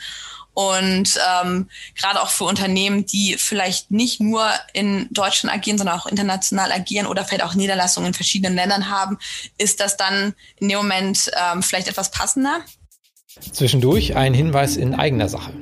[0.59, 6.05] Und ähm, gerade auch für Unternehmen, die vielleicht nicht nur in Deutschland agieren, sondern auch
[6.05, 9.19] international agieren oder vielleicht auch Niederlassungen in verschiedenen Ländern haben,
[9.57, 12.59] ist das dann in dem Moment ähm, vielleicht etwas passender.
[13.53, 15.53] Zwischendurch ein Hinweis in eigener Sache.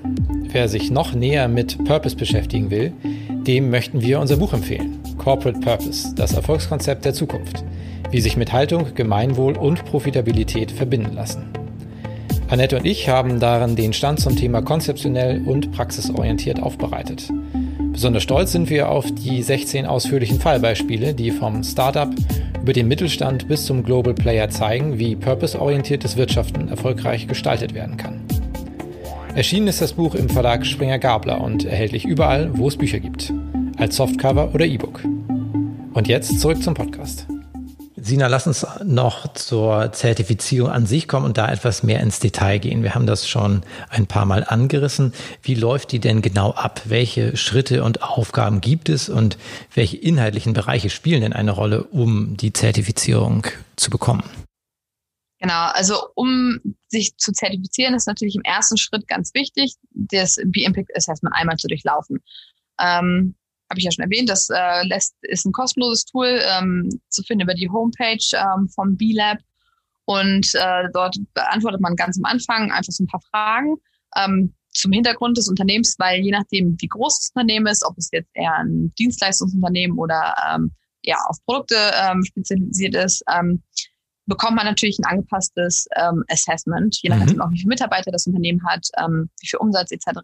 [0.50, 4.98] Wer sich noch näher mit Purpose beschäftigen will, dem möchten wir unser Buch empfehlen.
[5.20, 7.64] Corporate Purpose, das Erfolgskonzept der Zukunft.
[8.10, 11.54] Wie sich mit Haltung, Gemeinwohl und Profitabilität verbinden lassen.
[12.50, 17.30] Annette und ich haben darin den Stand zum Thema konzeptionell und praxisorientiert aufbereitet.
[17.92, 22.10] Besonders stolz sind wir auf die 16 ausführlichen Fallbeispiele, die vom Startup
[22.62, 28.22] über den Mittelstand bis zum Global Player zeigen, wie purpose-orientiertes Wirtschaften erfolgreich gestaltet werden kann.
[29.36, 33.34] Erschienen ist das Buch im Verlag Springer Gabler und erhältlich überall, wo es Bücher gibt,
[33.78, 35.04] als Softcover oder E-Book.
[35.94, 37.28] Und jetzt zurück zum Podcast.
[38.08, 42.58] Sina, lass uns noch zur Zertifizierung an sich kommen und da etwas mehr ins Detail
[42.58, 42.82] gehen.
[42.82, 45.14] Wir haben das schon ein paar Mal angerissen.
[45.42, 46.84] Wie läuft die denn genau ab?
[46.86, 49.38] Welche Schritte und Aufgaben gibt es und
[49.74, 54.24] welche inhaltlichen Bereiche spielen denn eine Rolle, um die Zertifizierung zu bekommen?
[55.40, 60.96] Genau, also um sich zu zertifizieren, ist natürlich im ersten Schritt ganz wichtig, das B-Impact
[60.96, 62.24] Assessment einmal zu durchlaufen.
[62.80, 63.36] Ähm,
[63.70, 67.44] habe ich ja schon erwähnt, das äh, lässt, ist ein kostenloses Tool ähm, zu finden
[67.44, 69.40] über die Homepage ähm, vom B-Lab.
[70.06, 73.76] Und äh, dort beantwortet man ganz am Anfang einfach so ein paar Fragen
[74.16, 78.10] ähm, zum Hintergrund des Unternehmens, weil je nachdem, wie groß das Unternehmen ist, ob es
[78.12, 80.72] jetzt eher ein Dienstleistungsunternehmen oder ähm,
[81.04, 83.64] ja auf Produkte ähm, spezialisiert ist, ähm,
[84.28, 87.42] bekommt man natürlich ein angepasstes ähm, Assessment, je nachdem mhm.
[87.42, 90.20] auch wie viele Mitarbeiter das Unternehmen hat, ähm, wie viel Umsatz etc.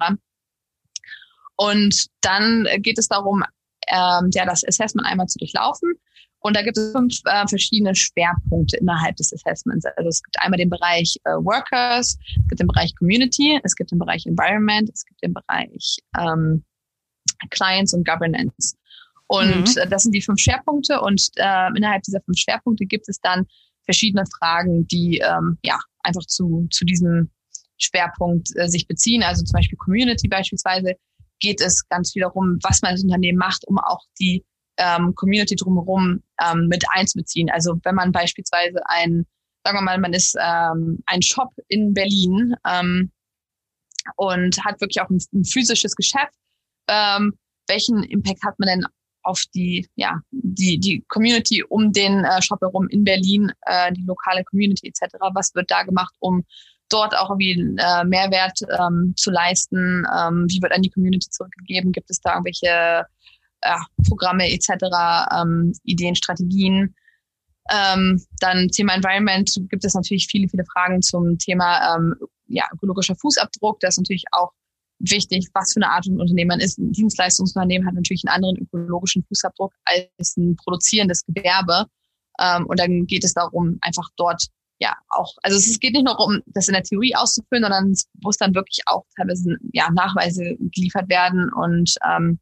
[1.55, 3.43] Und dann geht es darum,
[3.87, 5.93] ähm, ja, das Assessment einmal zu durchlaufen.
[6.39, 9.85] Und da gibt es fünf äh, verschiedene Schwerpunkte innerhalb des Assessments.
[9.95, 13.91] Also es gibt einmal den Bereich äh, Workers, es gibt den Bereich Community, es gibt
[13.91, 16.65] den Bereich Environment, es gibt den Bereich ähm,
[17.49, 18.75] Clients und Governance.
[19.27, 19.81] Und mhm.
[19.81, 20.99] äh, das sind die fünf Schwerpunkte.
[20.99, 23.45] Und äh, innerhalb dieser fünf Schwerpunkte gibt es dann
[23.85, 27.31] verschiedene Fragen, die ähm, ja einfach zu, zu diesem
[27.77, 29.23] Schwerpunkt äh, sich beziehen.
[29.23, 30.95] Also zum Beispiel Community beispielsweise
[31.43, 34.43] geht es ganz viel darum, was man als Unternehmen macht, um auch die
[34.77, 37.49] ähm, Community drumherum ähm, mit einzubeziehen.
[37.51, 39.27] Also wenn man beispielsweise ein,
[39.63, 43.11] sagen wir mal, man ist ähm, ein Shop in Berlin ähm,
[44.15, 46.33] und hat wirklich auch ein, ein physisches Geschäft,
[46.87, 48.85] ähm, welchen Impact hat man denn
[49.21, 54.03] auf die, ja, die, die Community um den äh, Shop herum in Berlin, äh, die
[54.03, 55.15] lokale Community etc.
[55.33, 56.43] Was wird da gemacht, um
[56.93, 60.05] dort auch irgendwie äh, Mehrwert ähm, zu leisten?
[60.15, 61.91] Ähm, wie wird an die Community zurückgegeben?
[61.91, 63.05] Gibt es da irgendwelche
[63.61, 63.77] äh,
[64.07, 64.69] Programme etc.,
[65.41, 66.95] ähm, Ideen, Strategien?
[67.71, 72.15] Ähm, dann Thema Environment gibt es natürlich viele, viele Fragen zum Thema ähm,
[72.47, 73.79] ja, ökologischer Fußabdruck.
[73.79, 74.51] Das ist natürlich auch
[74.99, 76.77] wichtig, was für eine Art von Unternehmen ist.
[76.77, 81.85] Ein Dienstleistungsunternehmen hat natürlich einen anderen ökologischen Fußabdruck als ein produzierendes Gewerbe.
[82.39, 84.45] Ähm, und dann geht es darum, einfach dort
[84.83, 88.07] ja auch, also es geht nicht nur um das in der Theorie auszufüllen, sondern es
[88.21, 92.39] muss dann wirklich auch teilweise ja, Nachweise geliefert werden und ähm,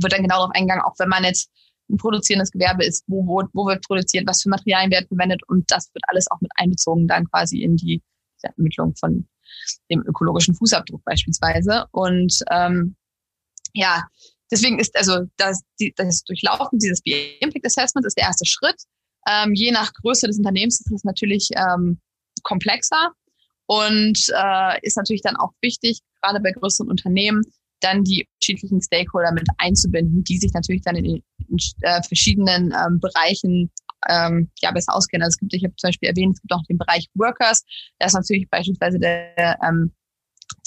[0.00, 1.50] wird dann genau darauf eingegangen, auch wenn man jetzt
[1.90, 5.70] ein produzierendes Gewerbe ist, wo, wo, wo wird produziert, was für Materialien werden verwendet und
[5.70, 8.02] das wird alles auch mit einbezogen dann quasi in die
[8.42, 9.28] Ermittlung von
[9.90, 11.86] dem ökologischen Fußabdruck beispielsweise.
[11.92, 12.96] Und ähm,
[13.74, 14.04] ja,
[14.50, 15.62] deswegen ist also das,
[15.96, 18.82] das Durchlaufen dieses B-Impact Assessment ist der erste Schritt.
[19.28, 22.00] Ähm, je nach Größe des Unternehmens ist es natürlich ähm,
[22.42, 23.12] komplexer
[23.66, 27.42] und äh, ist natürlich dann auch wichtig, gerade bei größeren Unternehmen,
[27.80, 33.00] dann die unterschiedlichen Stakeholder mit einzubinden, die sich natürlich dann in, in äh, verschiedenen ähm,
[33.00, 33.70] Bereichen
[34.08, 35.24] ähm, ja besser auskennen.
[35.24, 37.64] Also es gibt, ich habe zum Beispiel erwähnt, es gibt auch den Bereich Workers.
[37.98, 39.92] Da ist natürlich beispielsweise der, ähm,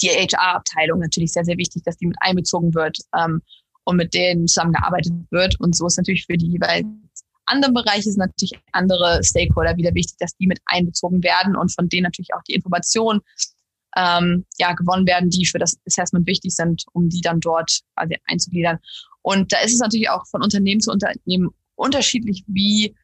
[0.02, 3.40] die HR-Abteilung natürlich sehr, sehr wichtig, dass die mit einbezogen wird ähm,
[3.84, 5.60] und mit denen zusammengearbeitet wird.
[5.60, 6.84] Und so ist natürlich für die jeweils
[7.46, 11.88] anderen Bereiche sind natürlich andere Stakeholder wieder wichtig, dass die mit einbezogen werden und von
[11.88, 13.20] denen natürlich auch die Informationen
[13.96, 18.16] ähm, ja, gewonnen werden, die für das Assessment wichtig sind, um die dann dort quasi
[18.26, 18.78] einzugliedern.
[19.22, 22.94] Und da ist es natürlich auch von Unternehmen zu Unternehmen unterschiedlich, wie,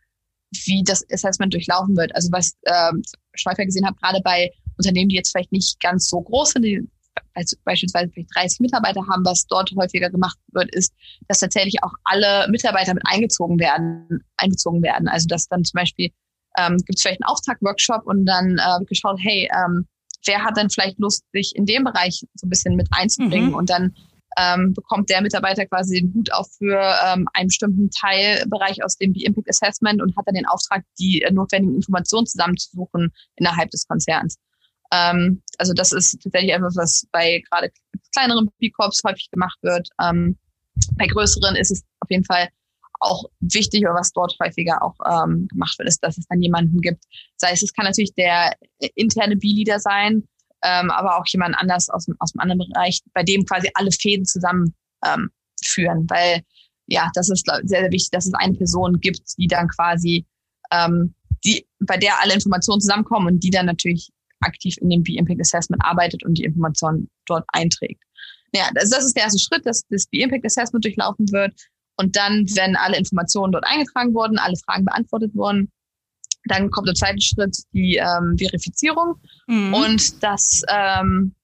[0.51, 2.15] wie das Assessment durchlaufen wird.
[2.15, 3.03] Also was ähm,
[3.35, 6.87] Schweifer gesehen hat, gerade bei Unternehmen, die jetzt vielleicht nicht ganz so groß sind, die
[7.65, 10.95] beispielsweise vielleicht 30 Mitarbeiter haben, was dort häufiger gemacht wird, ist,
[11.29, 15.09] dass tatsächlich auch alle Mitarbeiter mit eingezogen werden, einbezogen werden.
[15.09, 16.11] Also dass dann zum Beispiel
[16.59, 19.87] ähm, gibt es vielleicht einen Auftaktworkshop und dann äh, geschaut, hey, ähm,
[20.27, 23.55] wer hat denn vielleicht Lust, sich in dem Bereich so ein bisschen mit einzubringen mhm.
[23.55, 23.95] und dann
[24.39, 29.13] ähm, bekommt der Mitarbeiter quasi den Hut auf für ähm, einen bestimmten Teilbereich aus dem
[29.13, 34.39] B-Impact Assessment und hat dann den Auftrag, die äh, notwendigen Informationen zusammenzusuchen innerhalb des Konzerns.
[34.93, 37.71] Ähm, also das ist tatsächlich etwas, was bei gerade
[38.15, 39.89] kleineren B-Corps häufig gemacht wird.
[40.01, 40.39] Ähm,
[40.97, 42.49] bei größeren ist es auf jeden Fall
[43.01, 46.81] auch wichtig oder was dort häufiger auch ähm, gemacht wird, ist, dass es dann jemanden
[46.81, 47.03] gibt.
[47.37, 48.53] Sei es, es kann natürlich der
[48.95, 50.29] interne B-Leader sein,
[50.63, 53.91] ähm, aber auch jemand anders aus dem, aus dem anderen Bereich, bei dem quasi alle
[53.91, 54.75] Fäden zusammen
[55.05, 55.31] ähm,
[56.09, 56.43] weil
[56.87, 60.27] ja, das ist sehr, sehr wichtig, dass es eine Person gibt, die dann quasi,
[60.73, 64.11] ähm, die, bei der alle Informationen zusammenkommen und die dann natürlich
[64.43, 68.03] aktiv in dem B-Impact Assessment arbeitet und die Informationen dort einträgt.
[68.55, 71.53] Ja, das, das ist der erste Schritt, dass das B-Impact Assessment durchlaufen wird.
[71.97, 75.71] Und dann, wenn alle Informationen dort eingetragen wurden, alle Fragen beantwortet wurden,
[76.45, 79.15] dann kommt im zweiten Schritt die ähm, Verifizierung.
[79.47, 79.75] Mhm.
[79.75, 81.35] Und das ähm,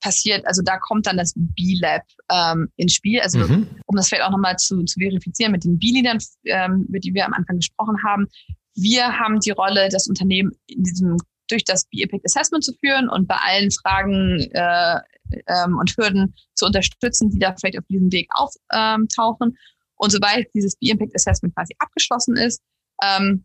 [0.00, 3.20] passiert, also da kommt dann das B-Lab ähm, ins Spiel.
[3.20, 3.66] Also mhm.
[3.86, 7.26] um das vielleicht auch nochmal zu, zu verifizieren mit den B-Leadern, ähm, über die wir
[7.26, 8.26] am Anfang gesprochen haben.
[8.74, 11.16] Wir haben die Rolle, das Unternehmen in diesem
[11.48, 15.00] durch das B-Impact Assessment zu führen und bei allen Fragen äh,
[15.46, 19.48] ähm, und Hürden zu unterstützen, die da vielleicht auf diesem Weg auftauchen.
[19.48, 19.56] Ähm,
[19.96, 22.62] und sobald dieses B-Impact Assessment quasi abgeschlossen ist,
[23.02, 23.44] ähm,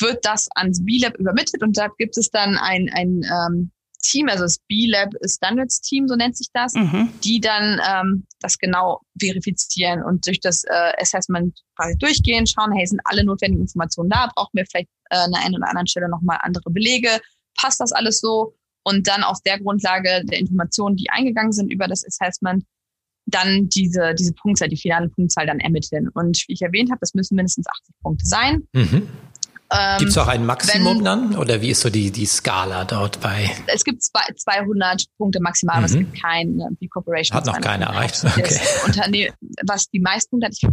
[0.00, 4.44] wird das ans B-Lab übermittelt und da gibt es dann ein, ein ähm, Team, also
[4.44, 7.08] das B-Lab Standards Team, so nennt sich das, mhm.
[7.24, 12.86] die dann ähm, das genau verifizieren und durch das äh, Assessment quasi durchgehen, schauen, hey,
[12.86, 16.08] sind alle notwendigen Informationen da, brauchen wir vielleicht äh, an der einen oder anderen Stelle
[16.08, 17.20] nochmal andere Belege,
[17.56, 18.54] passt das alles so?
[18.84, 22.64] Und dann auf der Grundlage der Informationen, die eingegangen sind über das Assessment,
[23.26, 26.08] dann diese, diese Punktzahl, die finale Punktzahl dann ermitteln.
[26.08, 28.66] Und wie ich erwähnt habe, das müssen mindestens 80 Punkte sein.
[28.72, 29.08] Mhm.
[29.70, 31.36] Ähm, gibt es auch ein Maximum wenn, dann?
[31.36, 33.50] Oder wie ist so die, die Skala dort bei?
[33.66, 35.78] Es gibt zwei, 200 Punkte maximal, mhm.
[35.78, 35.98] aber es mhm.
[35.98, 37.36] gibt kein äh, B-Corporation.
[37.36, 38.24] Hat noch keine erreicht.
[38.24, 38.58] Okay.
[38.86, 39.34] Unternehmen,
[39.66, 40.68] was die meisten Punkte hat, ich,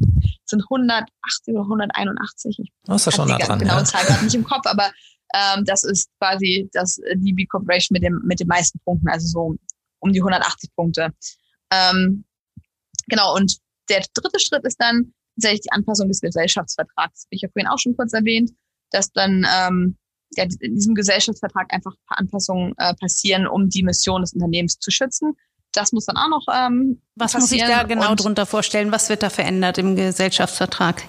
[0.45, 2.59] sind 180 oder 181.
[2.59, 3.59] Ich oh, ist ja schon nah dran.
[3.59, 3.83] Genau, ja.
[3.83, 4.89] Zahl gerade nicht im Kopf, aber
[5.33, 9.55] ähm, das ist quasi das, die B-Corporation mit, dem, mit den meisten Punkten, also so
[9.99, 11.09] um die 180 Punkte.
[11.69, 12.23] Ähm,
[13.07, 13.57] genau, und
[13.89, 17.25] der dritte Schritt ist dann tatsächlich die Anpassung des Gesellschaftsvertrags.
[17.29, 18.51] Ich habe vorhin auch schon kurz erwähnt
[18.95, 19.97] dass dann ähm,
[20.35, 24.79] ja, in diesem Gesellschaftsvertrag einfach ein paar Anpassungen äh, passieren, um die Mission des Unternehmens
[24.79, 25.33] zu schützen.
[25.71, 27.67] Das muss dann auch noch ähm, Was passieren.
[27.67, 28.91] muss ich da genau Und, drunter vorstellen?
[28.91, 31.03] Was wird da verändert im Gesellschaftsvertrag?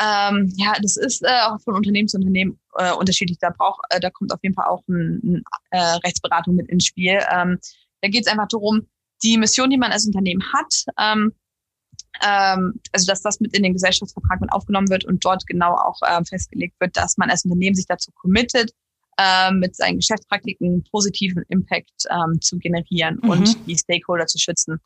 [0.00, 3.38] Ähm, ja, das ist äh, auch von Unternehmen zu Unternehmen äh, unterschiedlich.
[3.40, 6.86] Da braucht, äh, da kommt auf jeden Fall auch eine ein, äh, Rechtsberatung mit ins
[6.86, 7.20] Spiel.
[7.30, 7.58] Ähm,
[8.00, 8.86] da geht es einfach darum,
[9.22, 11.32] die Mission, die man als Unternehmen hat, ähm,
[12.24, 15.98] ähm, also dass das mit in den Gesellschaftsvertrag mit aufgenommen wird und dort genau auch
[16.08, 18.72] ähm, festgelegt wird, dass man als Unternehmen sich dazu committet,
[19.18, 23.30] ähm, mit seinen Geschäftspraktiken positiven Impact ähm, zu generieren mhm.
[23.30, 24.78] und die Stakeholder zu schützen.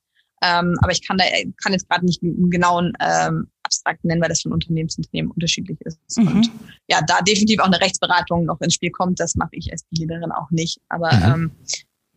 [0.42, 1.24] Ähm, aber ich kann da
[1.62, 5.30] kann jetzt gerade nicht einen genauen ähm, abstrakt nennen, weil das von Unternehmen zu Unternehmen
[5.30, 5.98] unterschiedlich ist.
[6.18, 6.28] Mhm.
[6.28, 6.50] Und
[6.88, 10.32] ja, da definitiv auch eine Rechtsberatung noch ins Spiel kommt, das mache ich als Leaderin
[10.32, 10.80] auch nicht.
[10.88, 11.22] Aber mhm.
[11.22, 11.50] ähm,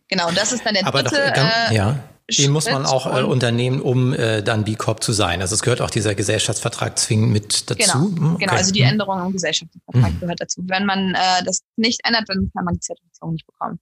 [0.08, 1.22] genau, das ist dann der aber dritte.
[1.28, 2.04] Doch, ganz, äh, ja
[2.36, 5.40] den muss man auch äh, unternehmen, um äh, dann B Corp zu sein.
[5.40, 7.78] Also es gehört auch dieser Gesellschaftsvertrag zwingend mit dazu.
[7.78, 8.44] Genau, hm, okay.
[8.44, 8.90] genau also die hm.
[8.90, 10.20] Änderung im Gesellschaftsvertrag mhm.
[10.20, 10.62] gehört dazu.
[10.66, 13.80] Wenn man äh, das nicht ändert, dann kann man die Zertifizierung nicht bekommen.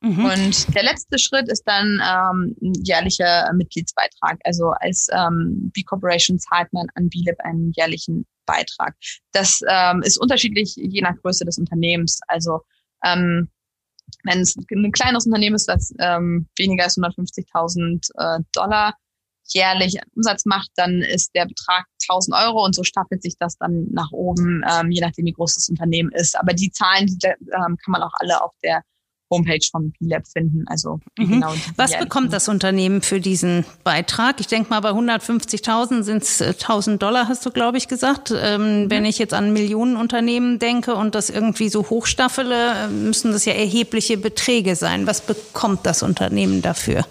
[0.00, 0.24] Mhm.
[0.24, 4.38] Und der letzte Schritt ist dann ähm, ein jährlicher Mitgliedsbeitrag.
[4.44, 8.94] Also als ähm, B Corporation zahlt man an BLIP einen jährlichen Beitrag.
[9.32, 12.20] Das ähm, ist unterschiedlich je nach Größe des Unternehmens.
[12.28, 12.60] Also
[13.04, 13.48] ähm,
[14.24, 18.94] wenn es ein kleines Unternehmen ist, das ähm, weniger als 150.000 äh, Dollar
[19.50, 23.86] jährlich Umsatz macht, dann ist der Betrag 1000 Euro und so staffelt sich das dann
[23.90, 26.38] nach oben, ähm, je nachdem, wie groß das Unternehmen ist.
[26.38, 28.82] Aber die Zahlen die, ähm, kann man auch alle auf der
[29.30, 30.64] Homepage vom B-Lab finden.
[30.66, 31.28] Also mhm.
[31.32, 34.40] genau Was bekommt das Unternehmen für diesen Beitrag?
[34.40, 38.32] Ich denke mal, bei 150.000 sind es 1000 Dollar, hast du, glaube ich, gesagt.
[38.34, 38.90] Ähm, mhm.
[38.90, 44.16] Wenn ich jetzt an Millionenunternehmen denke und das irgendwie so hochstaffele, müssen das ja erhebliche
[44.16, 45.06] Beträge sein.
[45.06, 47.04] Was bekommt das Unternehmen dafür?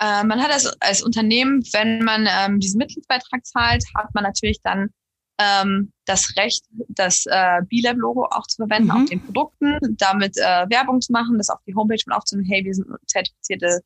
[0.00, 4.60] Äh, man hat als, als Unternehmen, wenn man ähm, diesen Mitgliedsbeitrag zahlt, hat man natürlich
[4.62, 4.90] dann
[5.38, 9.02] ähm, das Recht, das äh, B-Lab-Logo auch zu verwenden mhm.
[9.02, 12.64] auf den Produkten, damit äh, Werbung zu machen, das auf die Homepage und aufzunehmen, hey,
[12.64, 13.80] wir sind zertifizierte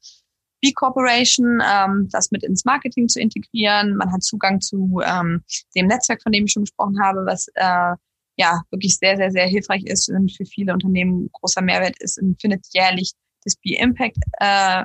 [0.62, 3.96] B-Corporation, ähm, das mit ins Marketing zu integrieren.
[3.96, 5.42] Man hat Zugang zu ähm,
[5.74, 7.94] dem Netzwerk, von dem ich schon gesprochen habe, was äh,
[8.38, 12.40] ja wirklich sehr, sehr, sehr hilfreich ist und für viele Unternehmen großer Mehrwert ist und
[12.40, 13.12] findet jährlich
[13.44, 14.84] das B-Impact, äh, äh,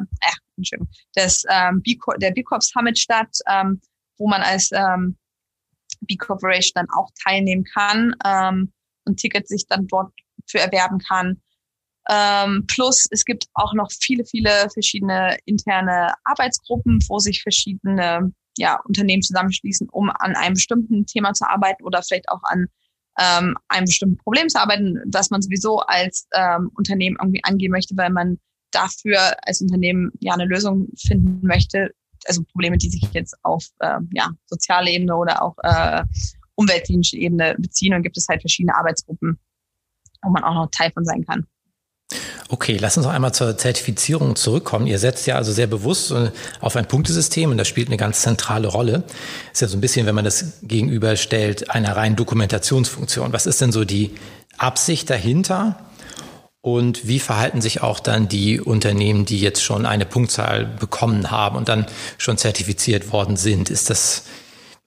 [0.57, 3.81] Entschuldigung, das, ähm, B der B-Corp Summit statt, ähm,
[4.17, 5.17] wo man als ähm,
[6.01, 8.71] B Corporation dann auch teilnehmen kann ähm,
[9.05, 10.13] und Tickets sich dann dort
[10.47, 11.41] für erwerben kann.
[12.09, 18.79] Ähm, plus es gibt auch noch viele, viele verschiedene interne Arbeitsgruppen, wo sich verschiedene ja,
[18.85, 22.67] Unternehmen zusammenschließen, um an einem bestimmten Thema zu arbeiten oder vielleicht auch an
[23.19, 27.95] ähm, einem bestimmten Problem zu arbeiten, was man sowieso als ähm, Unternehmen irgendwie angehen möchte,
[27.97, 28.39] weil man
[28.71, 31.91] dafür als Unternehmen ja eine Lösung finden möchte,
[32.25, 36.03] also Probleme, die sich jetzt auf äh, ja, soziale Ebene oder auch äh,
[36.55, 37.93] umweltklinische Ebene beziehen.
[37.93, 39.39] Und gibt es halt verschiedene Arbeitsgruppen,
[40.21, 41.45] wo man auch noch Teil von sein kann.
[42.49, 44.85] Okay, lass uns noch einmal zur Zertifizierung zurückkommen.
[44.85, 48.21] Ihr setzt ja also sehr bewusst äh, auf ein Punktesystem und das spielt eine ganz
[48.21, 49.03] zentrale Rolle.
[49.53, 53.31] Ist ja so ein bisschen, wenn man das gegenüberstellt, einer reinen Dokumentationsfunktion.
[53.31, 54.11] Was ist denn so die
[54.57, 55.79] Absicht dahinter?
[56.61, 61.57] Und wie verhalten sich auch dann die Unternehmen, die jetzt schon eine Punktzahl bekommen haben
[61.57, 61.87] und dann
[62.19, 63.71] schon zertifiziert worden sind?
[63.71, 64.25] Ist das,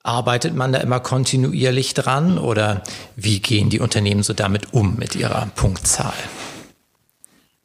[0.05, 2.85] arbeitet man da immer kontinuierlich dran oder
[3.17, 6.15] wie gehen die Unternehmen so damit um mit ihrer Punktzahl?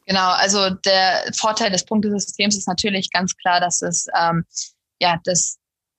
[0.08, 4.44] Genau, also der Vorteil des Punktesystems ist natürlich ganz klar, dass es ähm,
[5.00, 5.58] ja das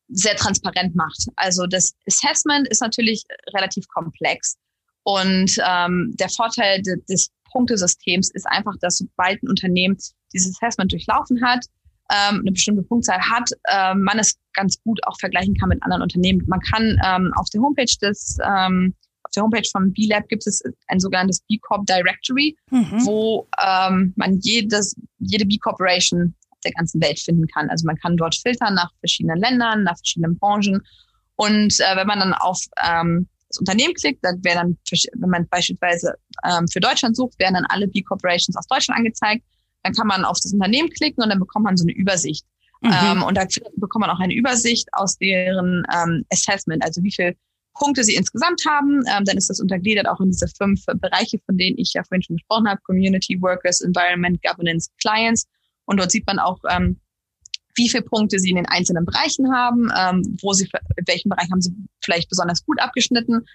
[0.09, 1.27] sehr transparent macht.
[1.37, 3.23] Also das Assessment ist natürlich
[3.55, 4.57] relativ komplex
[5.05, 9.97] und ähm, der Vorteil des Punktesystems ist einfach, dass sobald ein Unternehmen
[10.33, 11.65] dieses Assessment durchlaufen hat,
[12.11, 16.03] ähm, eine bestimmte Punktzahl hat, ähm, man es ganz gut auch vergleichen kann mit anderen
[16.03, 16.45] Unternehmen.
[16.47, 20.63] Man kann ähm, auf der Homepage des ähm, auf der Homepage von B-Lab gibt es
[20.89, 23.07] ein sogenanntes B Corp Directory, mhm.
[23.07, 26.35] wo ähm, man jedes, jede B Corporation
[26.65, 27.71] der ganzen Welt finden kann.
[27.71, 30.83] Also man kann dort filtern nach verschiedenen Ländern, nach verschiedenen Branchen.
[31.37, 34.79] Und äh, wenn man dann auf ähm, das Unternehmen klickt, dann wäre dann,
[35.15, 36.15] wenn man beispielsweise
[36.49, 39.45] ähm, für Deutschland sucht, werden dann alle B-Corporations aus Deutschland angezeigt.
[39.83, 42.47] Dann kann man auf das Unternehmen klicken und dann bekommt man so eine Übersicht.
[42.81, 42.91] Mhm.
[42.93, 43.45] Ähm, und da
[43.77, 47.37] bekommt man auch eine Übersicht aus deren ähm, Assessment, also wie viel
[47.75, 49.03] Punkte sie insgesamt haben.
[49.13, 52.23] Ähm, dann ist das untergliedert auch in diese fünf Bereiche, von denen ich ja vorhin
[52.23, 52.81] schon gesprochen habe.
[52.85, 55.47] Community, Workers, Environment, Governance, Clients.
[55.87, 57.01] Und dort sieht man auch, ähm,
[57.81, 61.51] wie viele Punkte sie in den einzelnen Bereichen haben, ähm, wo sie, in welchem Bereich
[61.51, 63.47] haben sie vielleicht besonders gut abgeschnitten.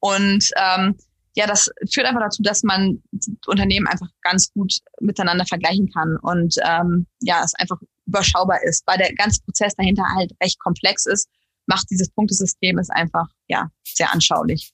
[0.00, 0.96] Und ähm,
[1.36, 3.00] ja, das führt einfach dazu, dass man
[3.46, 8.98] Unternehmen einfach ganz gut miteinander vergleichen kann und ähm, ja, es einfach überschaubar ist, weil
[8.98, 11.28] der ganze Prozess dahinter halt recht komplex ist,
[11.66, 14.72] macht dieses Punktesystem es einfach ja sehr anschaulich.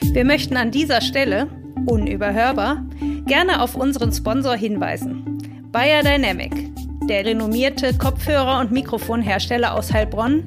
[0.00, 1.48] Wir möchten an dieser Stelle,
[1.86, 2.84] unüberhörbar,
[3.26, 5.70] gerne auf unseren Sponsor hinweisen.
[5.70, 6.72] Bayer Dynamic
[7.06, 10.44] der renommierte Kopfhörer- und Mikrofonhersteller aus Heilbronn,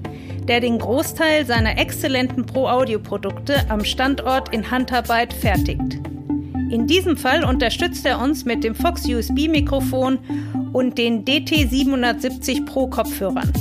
[0.47, 5.99] der den Großteil seiner exzellenten Pro-Audio-Produkte am Standort in Handarbeit fertigt.
[6.69, 10.19] In diesem Fall unterstützt er uns mit dem Fox USB-Mikrofon
[10.73, 13.51] und den DT770 Pro Kopfhörern.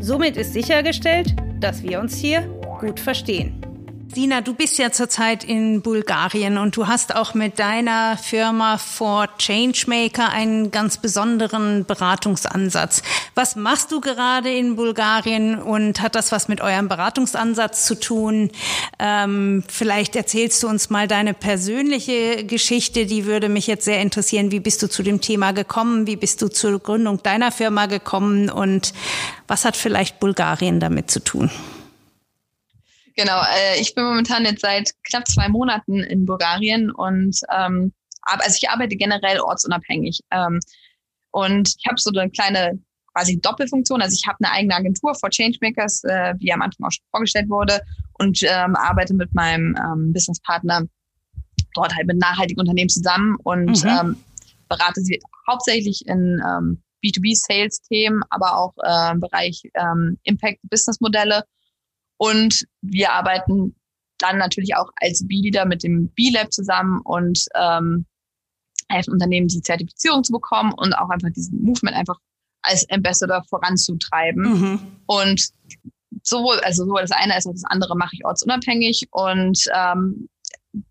[0.00, 2.42] Somit ist sichergestellt, dass wir uns hier
[2.80, 3.69] gut verstehen.
[4.12, 9.28] Sina, du bist ja zurzeit in Bulgarien und du hast auch mit deiner Firma For
[9.38, 13.04] Changemaker einen ganz besonderen Beratungsansatz.
[13.36, 18.50] Was machst du gerade in Bulgarien und hat das was mit eurem Beratungsansatz zu tun?
[18.98, 24.50] Ähm, vielleicht erzählst du uns mal deine persönliche Geschichte, die würde mich jetzt sehr interessieren.
[24.50, 26.08] Wie bist du zu dem Thema gekommen?
[26.08, 28.92] Wie bist du zur Gründung deiner Firma gekommen und
[29.46, 31.48] was hat vielleicht Bulgarien damit zu tun?
[33.16, 37.92] Genau, äh, ich bin momentan jetzt seit knapp zwei Monaten in Bulgarien und ähm,
[38.22, 40.20] also ich arbeite generell ortsunabhängig.
[40.30, 40.60] Ähm,
[41.32, 42.78] und ich habe so eine kleine
[43.12, 44.02] quasi Doppelfunktion.
[44.02, 47.48] Also ich habe eine eigene Agentur for Changemakers, äh, wie am Anfang auch schon vorgestellt
[47.48, 47.80] wurde,
[48.14, 50.86] und ähm, arbeite mit meinem ähm, Businesspartner
[51.74, 53.88] dort halt mit nachhaltigen Unternehmen zusammen und mhm.
[53.88, 54.16] ähm,
[54.68, 61.44] berate sie hauptsächlich in ähm, B2B-Sales-Themen, aber auch äh, im Bereich ähm, Impact-Business-Modelle.
[62.20, 63.74] Und wir arbeiten
[64.18, 68.04] dann natürlich auch als B-Leader mit dem B-Lab zusammen und ähm,
[68.90, 72.18] helfen Unternehmen, die Zertifizierung zu bekommen und auch einfach diesen Movement einfach
[72.62, 74.42] als Ambassador voranzutreiben.
[74.42, 74.80] Mhm.
[75.06, 75.48] Und
[76.22, 80.28] sowohl, also sowohl das eine als auch das andere mache ich ortsunabhängig und ähm,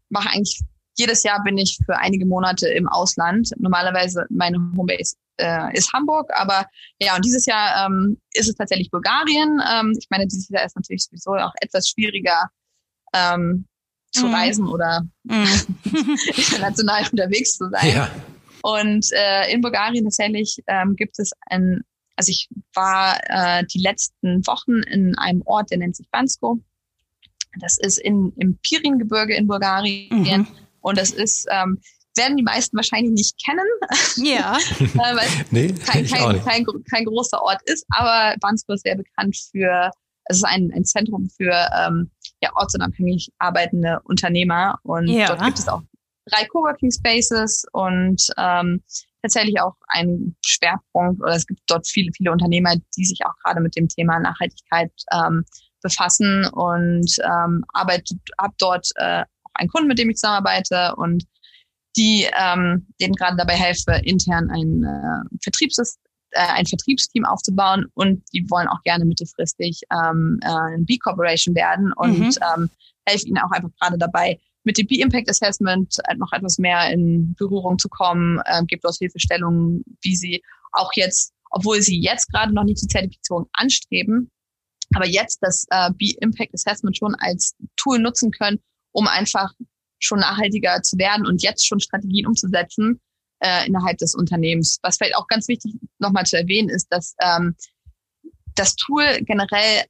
[0.09, 0.61] mache eigentlich
[0.99, 3.49] jedes Jahr bin ich für einige Monate im Ausland.
[3.57, 6.65] Normalerweise meine Homebase äh, ist Hamburg, aber
[6.99, 9.61] ja, und dieses Jahr ähm, ist es tatsächlich Bulgarien.
[9.71, 12.49] Ähm, ich meine, dieses Jahr ist natürlich sowieso auch etwas schwieriger
[13.13, 13.65] ähm,
[14.11, 14.33] zu mm.
[14.33, 15.45] reisen oder mm.
[16.35, 17.95] international unterwegs zu sein.
[17.95, 18.11] Ja.
[18.61, 21.81] Und äh, in Bulgarien tatsächlich ähm, gibt es ein,
[22.17, 26.59] also ich war äh, die letzten Wochen in einem Ort, der nennt sich Bansko.
[27.61, 30.19] Das ist in, im Piringebirge in Bulgarien.
[30.19, 30.47] Mhm.
[30.81, 31.79] Und das ist, ähm,
[32.15, 33.65] werden die meisten wahrscheinlich nicht kennen.
[34.17, 34.57] Ja.
[34.79, 39.37] äh, weil nee, kein, kein, kein, kein, großer Ort ist, aber Bansko ist sehr bekannt
[39.51, 39.91] für,
[40.25, 42.11] es ist ein, ein Zentrum für ähm,
[42.41, 44.79] ja, ortsunabhängig arbeitende Unternehmer.
[44.83, 45.27] Und ja.
[45.27, 45.81] dort gibt es auch
[46.25, 48.83] drei Coworking Spaces und ähm,
[49.21, 53.61] tatsächlich auch ein Schwerpunkt oder es gibt dort viele, viele Unternehmer, die sich auch gerade
[53.61, 55.43] mit dem Thema Nachhaltigkeit ähm,
[55.81, 59.23] befassen und ähm, arbeite, habe dort äh,
[59.59, 61.25] einen Kunden, mit dem ich zusammenarbeite und
[61.97, 68.21] die ähm, denen gerade dabei helfe, intern ein äh, Vertriebssystem äh, ein Vertriebsteam aufzubauen und
[68.33, 72.35] die wollen auch gerne mittelfristig ähm, äh, ein B-Corporation werden und mhm.
[72.55, 72.69] ähm,
[73.07, 77.79] helfe ihnen auch einfach gerade dabei, mit dem B-Impact Assessment noch etwas mehr in Berührung
[77.79, 80.43] zu kommen, äh, gibt dort Hilfestellungen, wie sie
[80.73, 84.29] auch jetzt, obwohl sie jetzt gerade noch nicht die Zertifizierung anstreben,
[84.93, 88.59] aber jetzt das äh, B-Impact Assessment schon als Tool nutzen können,
[88.91, 89.51] um einfach
[89.99, 92.99] schon nachhaltiger zu werden und jetzt schon Strategien umzusetzen
[93.39, 94.79] äh, innerhalb des Unternehmens.
[94.81, 97.55] Was vielleicht auch ganz wichtig nochmal zu erwähnen ist, dass ähm,
[98.55, 99.85] das Tool generell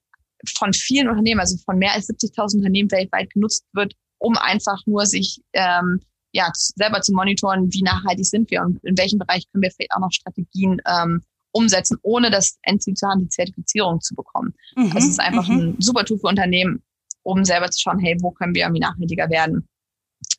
[0.47, 5.05] von vielen Unternehmen, also von mehr als 70.000 Unternehmen weltweit genutzt wird, um einfach nur
[5.05, 9.63] sich ähm, ja selber zu monitoren, wie nachhaltig sind wir und in welchem Bereich können
[9.63, 14.15] wir vielleicht auch noch Strategien ähm, umsetzen, ohne das Endziel zu haben, die Zertifizierung zu
[14.15, 14.53] bekommen.
[14.75, 15.59] Mhm, also es ist einfach mhm.
[15.59, 16.83] ein super Tool für Unternehmen,
[17.23, 19.67] um selber zu schauen, hey, wo können wir irgendwie nachhaltiger werden.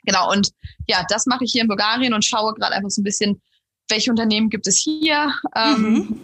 [0.05, 0.51] Genau, und
[0.87, 3.41] ja, das mache ich hier in Bulgarien und schaue gerade einfach so ein bisschen,
[3.89, 6.21] welche Unternehmen gibt es hier ähm, mhm.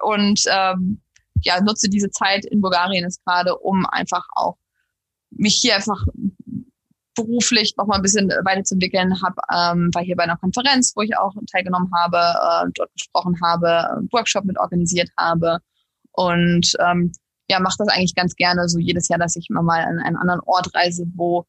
[0.00, 1.00] und ähm,
[1.42, 4.56] ja, nutze diese Zeit in Bulgarien jetzt gerade, um einfach auch
[5.30, 6.04] mich hier einfach
[7.14, 11.16] beruflich noch mal ein bisschen weiterzuentwickeln, hab, ähm, war hier bei einer Konferenz, wo ich
[11.16, 15.58] auch teilgenommen habe, äh, dort gesprochen habe, Workshop mit organisiert habe
[16.12, 17.12] und ähm,
[17.48, 20.16] ja, mache das eigentlich ganz gerne so jedes Jahr, dass ich immer mal an einen
[20.16, 21.46] anderen Ort reise, wo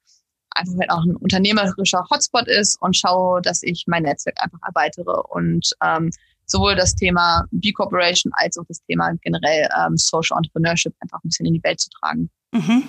[0.51, 5.21] einfach halt auch ein unternehmerischer Hotspot ist und schaue, dass ich mein Netzwerk einfach erweitere
[5.29, 6.11] und ähm,
[6.45, 11.45] sowohl das Thema B-Corporation als auch das Thema generell ähm, Social Entrepreneurship einfach ein bisschen
[11.45, 12.29] in die Welt zu tragen.
[12.51, 12.83] Mhm.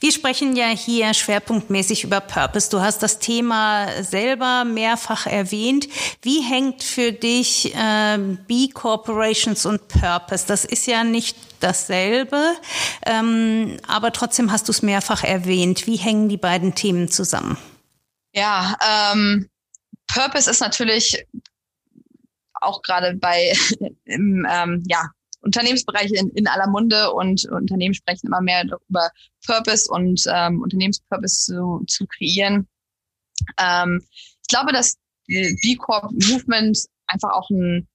[0.00, 2.70] Wir sprechen ja hier schwerpunktmäßig über Purpose.
[2.70, 5.88] Du hast das Thema selber mehrfach erwähnt.
[6.22, 10.46] Wie hängt für dich äh, B-Corporations und Purpose?
[10.46, 12.54] Das ist ja nicht dasselbe,
[13.04, 15.88] ähm, aber trotzdem hast du es mehrfach erwähnt.
[15.88, 17.58] Wie hängen die beiden Themen zusammen?
[18.32, 18.76] Ja,
[19.12, 19.48] ähm,
[20.06, 21.26] Purpose ist natürlich
[22.60, 23.52] auch gerade bei
[24.06, 25.10] ähm, ja,
[25.48, 29.10] Unternehmensbereiche in, in aller Munde und Unternehmen sprechen immer mehr darüber,
[29.46, 32.68] Purpose und ähm, Unternehmenspurpose zu, zu kreieren.
[33.58, 34.02] Ähm,
[34.42, 34.96] ich glaube, dass
[35.26, 37.86] die B Corp Movement einfach auch eine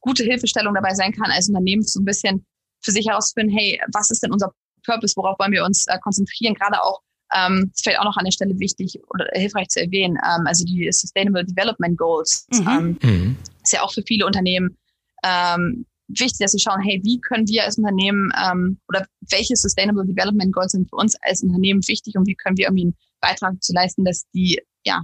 [0.00, 2.44] gute Hilfestellung dabei sein kann, als Unternehmen so ein bisschen
[2.82, 4.52] für sich herauszufinden, hey, was ist denn unser
[4.84, 6.54] Purpose, worauf wollen wir uns äh, konzentrieren?
[6.54, 7.00] Gerade auch,
[7.34, 10.64] ähm, das fällt auch noch an der Stelle wichtig oder hilfreich zu erwähnen, ähm, also
[10.66, 12.46] die Sustainable Development Goals.
[12.52, 12.68] Mhm.
[12.68, 13.36] Ähm, mhm.
[13.62, 14.76] Ist ja auch für viele Unternehmen
[15.24, 20.06] ähm, wichtig, dass sie schauen, hey, wie können wir als Unternehmen ähm, oder welche Sustainable
[20.06, 23.62] Development Goals sind für uns als Unternehmen wichtig und wie können wir irgendwie einen Beitrag
[23.62, 25.02] zu leisten, dass die ja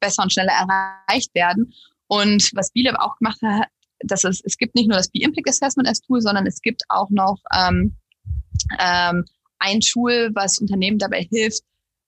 [0.00, 1.72] besser und schneller erreicht werden.
[2.06, 3.68] Und was Bielab auch gemacht hat,
[4.00, 7.10] dass es, es gibt nicht nur das B-Impact Assessment als Tool, sondern es gibt auch
[7.10, 7.96] noch ähm,
[8.78, 9.24] ähm,
[9.58, 11.62] ein Tool, was Unternehmen dabei hilft,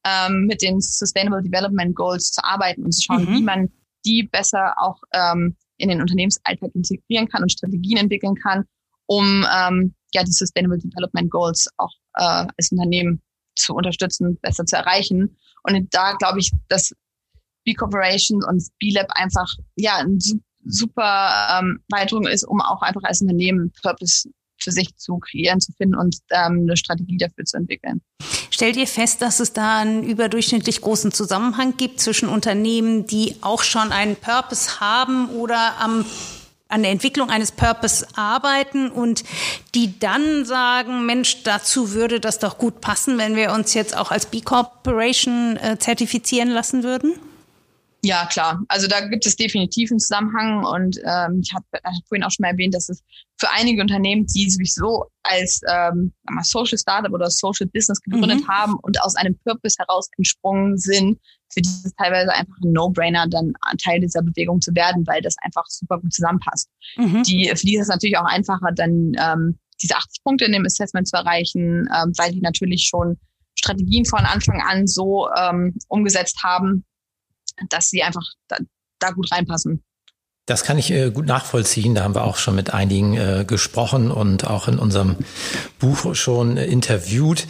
[0.04, 3.34] ähm, mit den Sustainable Development Goals zu arbeiten und zu schauen, mhm.
[3.34, 3.72] wie man
[4.04, 8.64] die besser auch ähm, in den Unternehmensalltag integrieren kann und Strategien entwickeln kann,
[9.06, 13.22] um ähm, ja die Sustainable Development Goals auch äh, als Unternehmen
[13.54, 15.36] zu unterstützen, besser zu erreichen.
[15.62, 16.92] Und da glaube ich, dass
[17.64, 20.18] B Corporation und B Lab einfach ja ein
[20.64, 24.28] super ähm, Weiterung ist, um auch einfach als Unternehmen Purpose
[24.58, 28.00] für sich zu kreieren, zu finden und ähm, eine Strategie dafür zu entwickeln.
[28.50, 33.62] Stellt ihr fest, dass es da einen überdurchschnittlich großen Zusammenhang gibt zwischen Unternehmen, die auch
[33.62, 36.04] schon einen Purpose haben oder am
[36.68, 39.22] an der Entwicklung eines Purpose arbeiten und
[39.74, 44.10] die dann sagen, Mensch, dazu würde das doch gut passen, wenn wir uns jetzt auch
[44.10, 47.14] als B Corporation äh, zertifizieren lassen würden?
[48.06, 48.62] Ja, klar.
[48.68, 52.44] Also da gibt es definitiv einen Zusammenhang und ähm, ich habe hab vorhin auch schon
[52.44, 53.02] mal erwähnt, dass es
[53.36, 58.48] für einige Unternehmen, die sich so als ähm, Social Startup oder Social Business gegründet mhm.
[58.48, 61.18] haben und aus einem Purpose heraus entsprungen sind,
[61.52, 65.20] für die ist es teilweise einfach ein No-Brainer, dann Teil dieser Bewegung zu werden, weil
[65.20, 66.68] das einfach super gut zusammenpasst.
[66.96, 67.24] Mhm.
[67.24, 70.64] Die, für die ist es natürlich auch einfacher, dann ähm, diese 80 Punkte in dem
[70.64, 73.18] Assessment zu erreichen, ähm, weil die natürlich schon
[73.58, 76.84] Strategien von Anfang an so ähm, umgesetzt haben,
[77.68, 78.56] dass sie einfach da,
[78.98, 79.82] da gut reinpassen.
[80.46, 81.94] Das kann ich äh, gut nachvollziehen.
[81.96, 85.16] Da haben wir auch schon mit einigen äh, gesprochen und auch in unserem
[85.80, 87.46] Buch schon äh, interviewt.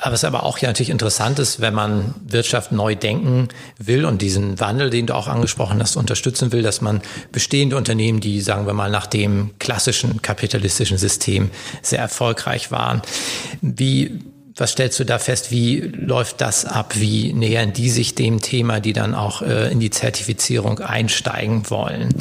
[0.00, 3.48] Aber es ist aber auch ja natürlich interessant ist, wenn man Wirtschaft neu denken
[3.78, 8.20] will und diesen Wandel, den du auch angesprochen hast, unterstützen will, dass man bestehende Unternehmen,
[8.20, 11.50] die, sagen wir mal, nach dem klassischen kapitalistischen System
[11.82, 13.02] sehr erfolgreich waren,
[13.60, 14.22] wie
[14.60, 15.50] was stellst du da fest?
[15.50, 16.94] Wie läuft das ab?
[16.96, 22.14] Wie nähern die sich dem Thema, die dann auch äh, in die Zertifizierung einsteigen wollen?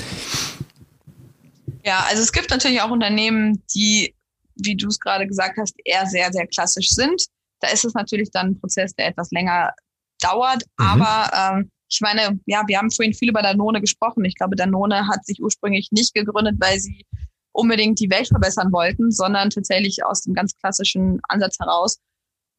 [1.83, 4.15] Ja, also es gibt natürlich auch Unternehmen, die,
[4.55, 7.25] wie du es gerade gesagt hast, eher sehr, sehr klassisch sind.
[7.59, 9.73] Da ist es natürlich dann ein Prozess, der etwas länger
[10.21, 10.63] dauert.
[10.77, 10.85] Mhm.
[10.85, 14.23] Aber ähm, ich meine, ja, wir haben vorhin viel über Danone gesprochen.
[14.25, 17.05] Ich glaube, Danone hat sich ursprünglich nicht gegründet, weil sie
[17.51, 21.97] unbedingt die Welt verbessern wollten, sondern tatsächlich aus dem ganz klassischen Ansatz heraus,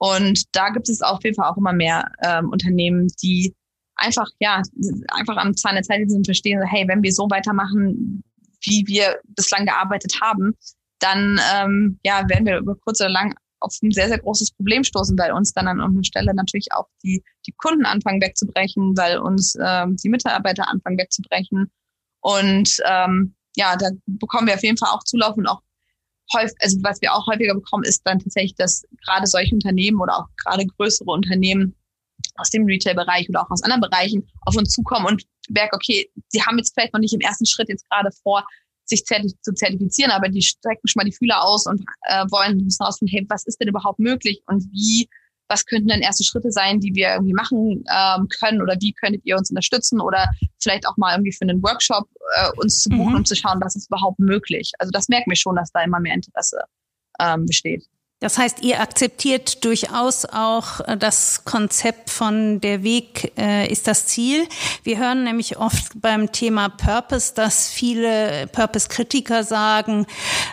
[0.01, 3.55] und da gibt es auf jeden Fall auch immer mehr ähm, Unternehmen, die
[3.97, 4.63] einfach, ja,
[5.13, 8.25] einfach am Zahn der Zeit sind und verstehen, hey, wenn wir so weitermachen,
[8.63, 10.55] wie wir bislang gearbeitet haben,
[11.01, 14.85] dann ähm, ja, werden wir über kurz oder lang auf ein sehr, sehr großes Problem
[14.85, 19.19] stoßen, weil uns dann an irgendeiner Stelle natürlich auch die, die Kunden anfangen wegzubrechen, weil
[19.19, 21.71] uns ähm, die Mitarbeiter anfangen wegzubrechen.
[22.21, 25.61] Und ähm, ja, da bekommen wir auf jeden Fall auch Zulauf und auch
[26.35, 30.19] häufig, also was wir auch häufiger bekommen, ist dann tatsächlich, dass gerade solche Unternehmen oder
[30.19, 31.75] auch gerade größere Unternehmen
[32.37, 36.43] aus dem Retail-Bereich oder auch aus anderen Bereichen auf uns zukommen und merken, okay, sie
[36.43, 38.45] haben jetzt vielleicht noch nicht im ersten Schritt jetzt gerade vor,
[38.85, 42.83] sich zu zertifizieren, aber die strecken schon mal die Fühler aus und äh, wollen wissen
[42.83, 45.09] rausfinden, hey, was ist denn überhaupt möglich und wie
[45.51, 49.23] was könnten denn erste Schritte sein, die wir irgendwie machen ähm, können oder wie könntet
[49.25, 50.31] ihr uns unterstützen oder
[50.61, 53.17] vielleicht auch mal irgendwie für einen Workshop äh, uns zu buchen, mhm.
[53.17, 54.73] um zu schauen, was ist überhaupt möglich.
[54.79, 56.63] Also das merken wir schon, dass da immer mehr Interesse
[57.21, 57.85] ähm, besteht.
[58.21, 64.07] Das heißt, ihr akzeptiert durchaus auch äh, das Konzept von der Weg äh, ist das
[64.07, 64.47] Ziel.
[64.83, 70.07] Wir hören nämlich oft beim Thema Purpose, dass viele Purpose-Kritiker sagen,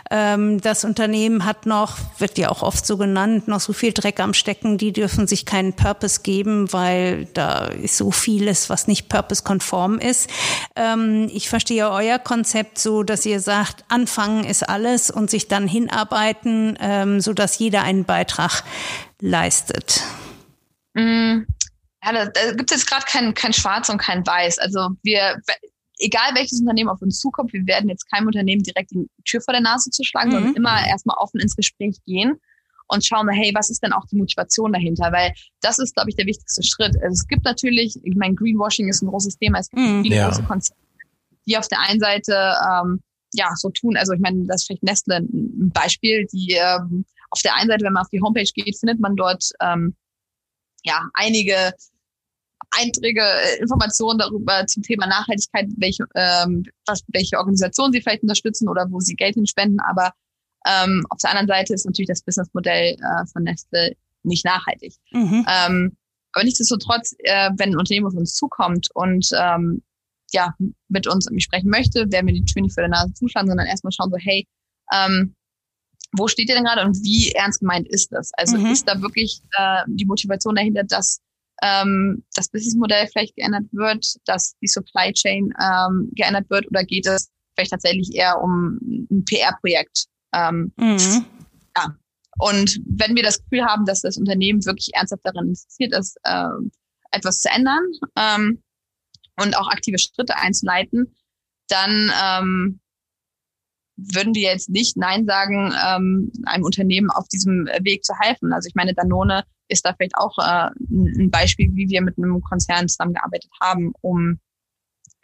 [0.09, 4.21] ähm, das Unternehmen hat noch, wird ja auch oft so genannt, noch so viel Dreck
[4.21, 9.09] am Stecken, die dürfen sich keinen Purpose geben, weil da ist so vieles, was nicht
[9.09, 10.29] Purpose-konform ist.
[10.77, 15.67] Ähm, ich verstehe euer Konzept so, dass ihr sagt, anfangen ist alles und sich dann
[15.67, 18.63] hinarbeiten, ähm, so dass jeder einen Beitrag
[19.21, 20.03] leistet?
[20.93, 21.45] Mm,
[22.03, 24.59] ja, da, da gibt es jetzt gerade kein, kein Schwarz und kein Weiß.
[24.59, 25.41] Also wir,
[25.99, 29.53] egal welches Unternehmen auf uns zukommt, wir werden jetzt keinem Unternehmen direkt die Tür vor
[29.53, 30.33] der Nase zu schlagen, mhm.
[30.33, 32.39] sondern immer erstmal offen ins Gespräch gehen
[32.87, 35.11] und schauen, hey, was ist denn auch die Motivation dahinter?
[35.11, 36.95] Weil das ist, glaube ich, der wichtigste Schritt.
[37.03, 40.15] Also es gibt natürlich, ich meine, Greenwashing ist ein großes Thema, es gibt mhm, viele
[40.15, 40.27] ja.
[40.27, 40.81] große Konzerne,
[41.45, 43.01] die auf der einen Seite ähm,
[43.33, 43.97] ja so tun.
[43.97, 47.05] Also ich meine, das ist vielleicht Nestle ein Beispiel, die ähm,
[47.37, 49.95] auf der einen Seite, wenn man auf die Homepage geht, findet man dort ähm,
[50.83, 51.73] ja einige
[52.71, 58.67] Einträge, äh, Informationen darüber zum Thema Nachhaltigkeit, welche, ähm, was, welche Organisationen sie vielleicht unterstützen
[58.67, 59.79] oder wo sie Geld hinspenden.
[59.79, 60.11] Aber
[60.67, 64.95] ähm, auf der anderen Seite ist natürlich das Businessmodell äh, von Nestle nicht nachhaltig.
[65.11, 65.45] Mhm.
[65.47, 65.97] Ähm,
[66.33, 69.81] aber nichtsdestotrotz, äh, wenn ein Unternehmen auf uns zukommt und ähm,
[70.33, 70.53] ja
[70.89, 73.67] mit uns irgendwie sprechen möchte, werden wir die Tür nicht für der Nase zuschlagen, sondern
[73.67, 74.45] erstmal schauen so, hey,
[74.93, 75.35] ähm,
[76.13, 78.31] wo steht ihr denn gerade und wie ernst gemeint ist das?
[78.37, 78.67] Also mhm.
[78.67, 81.21] ist da wirklich äh, die Motivation dahinter, dass
[81.61, 87.07] ähm, das Businessmodell vielleicht geändert wird, dass die Supply Chain ähm, geändert wird oder geht
[87.07, 88.79] es vielleicht tatsächlich eher um
[89.11, 90.05] ein PR-Projekt?
[90.33, 91.25] Ähm, mhm.
[91.75, 91.95] Ja.
[92.39, 96.45] Und wenn wir das Gefühl haben, dass das Unternehmen wirklich ernsthaft daran interessiert ist, äh,
[97.11, 97.83] etwas zu ändern
[98.15, 98.61] ähm,
[99.41, 101.15] und auch aktive Schritte einzuleiten,
[101.67, 102.79] dann ähm,
[103.97, 108.53] würden wir jetzt nicht Nein sagen, ähm, einem Unternehmen auf diesem Weg zu helfen.
[108.53, 112.41] Also ich meine, Danone ist da vielleicht auch äh, ein Beispiel, wie wir mit einem
[112.41, 114.39] Konzern zusammengearbeitet haben, um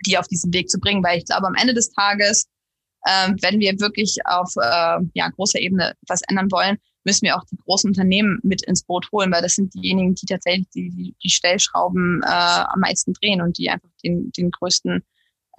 [0.06, 1.04] die auf diesen Weg zu bringen.
[1.04, 2.50] Weil ich glaube, am Ende des Tages,
[3.04, 7.46] äh, wenn wir wirklich auf äh, ja, großer Ebene was ändern wollen, müssen wir auch
[7.46, 11.30] die großen Unternehmen mit ins Boot holen, weil das sind diejenigen, die tatsächlich die, die,
[11.30, 15.04] Stellschrauben äh, am meisten drehen und die einfach den, den größten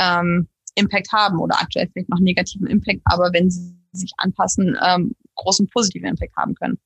[0.00, 5.14] ähm, Impact haben oder aktuell vielleicht noch negativen Impact, aber wenn sie sich anpassen, ähm,
[5.36, 6.78] großen positiven Impact haben können.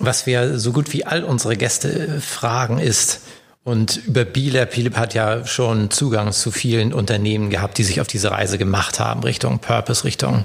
[0.00, 3.22] Was wir so gut wie all unsere Gäste fragen ist,
[3.64, 8.08] und über Bielab, Philipp hat ja schon Zugang zu vielen Unternehmen gehabt, die sich auf
[8.08, 10.44] diese Reise gemacht haben, Richtung Purpose, Richtung,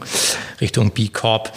[0.61, 1.51] Richtung B Corp.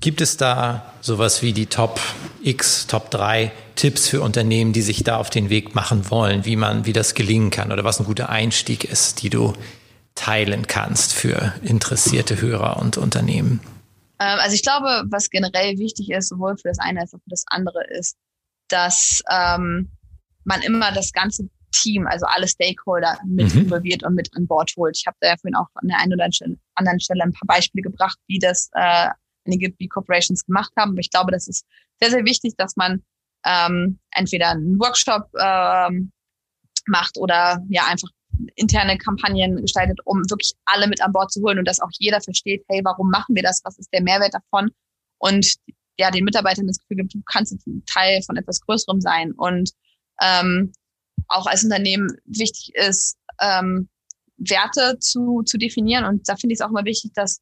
[0.00, 2.00] Gibt es da sowas wie die Top
[2.42, 6.56] X, Top 3 Tipps für Unternehmen, die sich da auf den Weg machen wollen, wie
[6.56, 9.52] man, wie das gelingen kann oder was ein guter Einstieg ist, die du
[10.16, 13.60] teilen kannst für interessierte Hörer und Unternehmen?
[14.18, 17.30] Ähm, also ich glaube, was generell wichtig ist, sowohl für das eine als auch für
[17.30, 18.16] das andere, ist,
[18.68, 19.92] dass ähm,
[20.44, 23.62] man immer das ganze Team, also alle Stakeholder mit mhm.
[23.62, 24.96] involviert und mit an Bord holt.
[24.98, 26.28] Ich habe da ja vorhin auch an der einen oder
[26.74, 29.10] anderen Stelle ein paar Beispiele gebracht, wie das äh,
[29.44, 30.92] einige B-Corporations gemacht haben.
[30.92, 31.66] Aber ich glaube, das ist
[32.00, 33.02] sehr, sehr wichtig, dass man
[33.44, 36.10] ähm, entweder einen Workshop ähm,
[36.86, 38.08] macht oder ja einfach
[38.54, 42.20] interne Kampagnen gestaltet, um wirklich alle mit an Bord zu holen und dass auch jeder
[42.20, 43.60] versteht, hey, warum machen wir das?
[43.64, 44.70] Was ist der Mehrwert davon?
[45.18, 45.56] Und
[45.98, 49.32] ja, den Mitarbeitern das Gefühl gibt, du kannst ein Teil von etwas Größerem sein.
[49.32, 49.70] Und
[50.20, 50.72] ähm,
[51.28, 53.88] auch als Unternehmen wichtig ist, ähm,
[54.36, 56.04] Werte zu, zu definieren.
[56.04, 57.40] Und da finde ich es auch immer wichtig, dass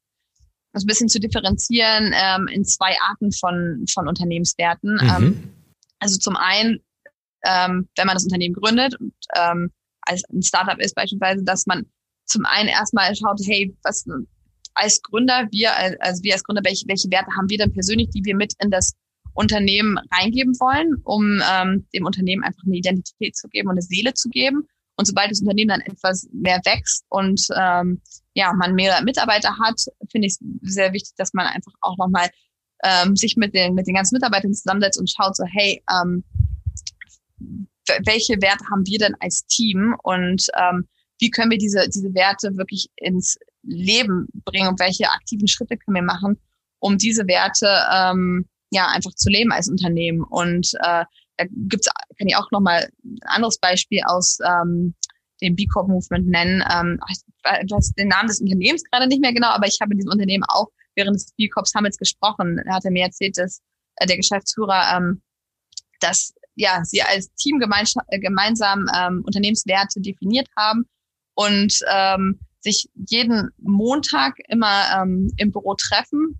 [0.71, 4.95] das ein bisschen zu differenzieren ähm, in zwei Arten von, von Unternehmenswerten.
[4.95, 5.09] Mhm.
[5.09, 5.53] Ähm,
[5.99, 6.79] also zum einen,
[7.45, 9.71] ähm, wenn man das Unternehmen gründet und ähm,
[10.05, 11.85] als ein Startup ist beispielsweise, dass man
[12.25, 14.05] zum einen erstmal schaut, hey, was
[14.73, 18.23] als Gründer, wir, also wir als Gründer, welche, welche Werte haben wir denn persönlich, die
[18.25, 18.93] wir mit in das
[19.33, 24.13] Unternehmen reingeben wollen, um ähm, dem Unternehmen einfach eine Identität zu geben und eine Seele
[24.13, 24.67] zu geben.
[24.97, 28.01] Und sobald das Unternehmen dann etwas mehr wächst und ähm,
[28.33, 32.29] ja, man mehr Mitarbeiter hat, finde ich es sehr wichtig, dass man einfach auch nochmal
[32.83, 36.23] ähm, sich mit den, mit den ganzen Mitarbeitern zusammensetzt und schaut so, hey, ähm,
[38.05, 40.87] welche Werte haben wir denn als Team und ähm,
[41.19, 45.95] wie können wir diese, diese Werte wirklich ins Leben bringen und welche aktiven Schritte können
[45.95, 46.39] wir machen,
[46.79, 50.23] um diese Werte ähm, ja einfach zu leben als Unternehmen.
[50.23, 51.05] Und äh,
[51.37, 54.93] da gibt's, kann ich auch nochmal ein anderes Beispiel aus ähm,
[55.41, 56.63] dem B Corp Movement nennen.
[56.71, 59.99] Ähm, ich weiß den Namen des Unternehmens gerade nicht mehr genau, aber ich habe in
[59.99, 62.61] diesem Unternehmen auch während des B Corp Summits gesprochen.
[62.65, 63.61] Da hat er mir erzählt, dass
[63.97, 65.21] äh, der Geschäftsführer, ähm,
[65.99, 70.85] dass ja sie als Team äh, gemeinsam ähm, Unternehmenswerte definiert haben
[71.35, 76.39] und ähm, sich jeden Montag immer ähm, im Büro treffen,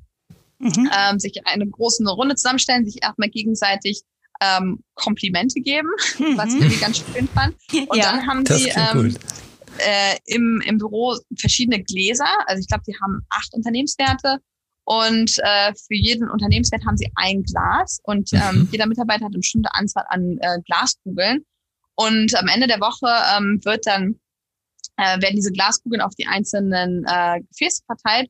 [0.59, 0.89] mhm.
[0.97, 4.01] ähm, sich eine große Runde zusammenstellen, sich erstmal gegenseitig
[4.41, 6.37] ähm, Komplimente geben, mhm.
[6.37, 7.55] was ich irgendwie ganz schön fand.
[7.89, 9.15] Und ja, dann haben sie ähm,
[9.77, 12.27] äh, im, im Büro verschiedene Gläser.
[12.47, 14.39] Also ich glaube, die haben acht Unternehmenswerte
[14.85, 18.69] und äh, für jeden Unternehmenswert haben sie ein Glas und ähm, mhm.
[18.71, 21.43] jeder Mitarbeiter hat eine bestimmte Anzahl an äh, Glaskugeln.
[21.95, 24.19] Und am Ende der Woche ähm, wird dann
[24.97, 28.29] äh, werden diese Glaskugeln auf die einzelnen äh, Gefäße verteilt.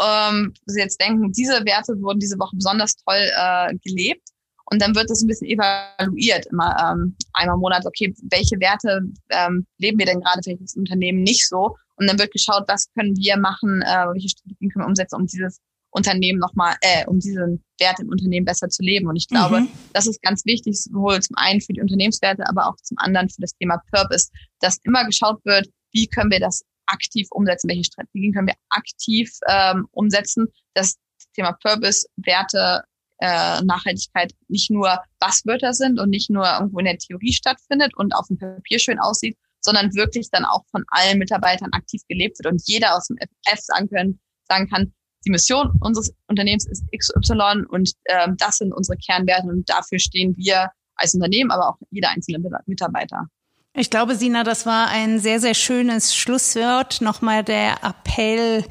[0.00, 4.28] Ähm, Sie jetzt denken, diese Werte wurden diese Woche besonders toll äh, gelebt.
[4.70, 9.02] Und dann wird das ein bisschen evaluiert, immer ähm, einmal im Monat, okay, welche Werte
[9.28, 11.76] ähm, leben wir denn gerade vielleicht das Unternehmen nicht so?
[11.96, 15.26] Und dann wird geschaut, was können wir machen, äh, welche Strategien können wir umsetzen, um
[15.26, 15.60] dieses
[15.92, 19.06] Unternehmen nochmal, äh, um diesen Wert im Unternehmen besser zu leben.
[19.06, 19.68] Und ich glaube, mhm.
[19.92, 23.42] das ist ganz wichtig, sowohl zum einen für die Unternehmenswerte, aber auch zum anderen für
[23.42, 24.30] das Thema Purpose,
[24.60, 29.30] dass immer geschaut wird, wie können wir das aktiv umsetzen, welche Strategien können wir aktiv
[29.48, 32.84] ähm, umsetzen, dass das Thema Purpose, Werte,
[33.18, 38.14] äh, Nachhaltigkeit nicht nur Basswörter sind und nicht nur irgendwo in der Theorie stattfindet und
[38.14, 42.52] auf dem Papier schön aussieht, sondern wirklich dann auch von allen Mitarbeitern aktiv gelebt wird
[42.52, 44.92] und jeder aus dem FF sagen, können, sagen kann,
[45.24, 50.36] die Mission unseres Unternehmens ist XY und ähm, das sind unsere Kernwerte und dafür stehen
[50.36, 53.28] wir als Unternehmen, aber auch jeder einzelne Mitarbeiter.
[53.74, 57.00] Ich glaube, Sina, das war ein sehr, sehr schönes Schlusswort.
[57.00, 58.64] Nochmal der Appell,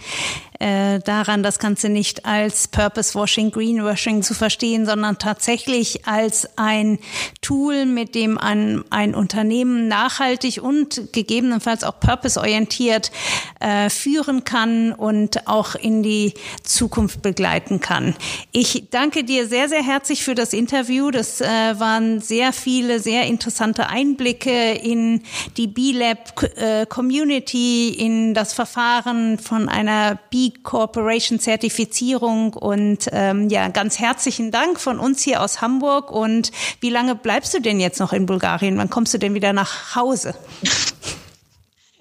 [0.62, 7.00] äh, daran, das Ganze nicht als Purpose Washing, Greenwashing zu verstehen, sondern tatsächlich als ein
[7.42, 13.12] Tool, mit dem ein, ein Unternehmen nachhaltig und gegebenenfalls auch purpose-orientiert
[13.60, 18.16] äh, führen kann und auch in die Zukunft begleiten kann.
[18.52, 21.10] Ich danke dir sehr, sehr herzlich für das Interview.
[21.10, 21.48] Das äh,
[21.80, 25.24] waren sehr viele, sehr interessante Einblicke in
[25.58, 33.68] die B-Lab äh, Community, in das Verfahren von einer B Corporation Zertifizierung und ähm, ja,
[33.70, 36.12] ganz herzlichen Dank von uns hier aus Hamburg.
[36.12, 38.78] Und wie lange bleibst du denn jetzt noch in Bulgarien?
[38.78, 40.36] Wann kommst du denn wieder nach Hause?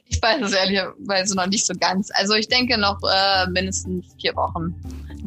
[0.08, 2.10] Ich weiß es ehrlicherweise noch nicht so ganz.
[2.12, 4.74] Also ich denke noch äh, mindestens vier Wochen.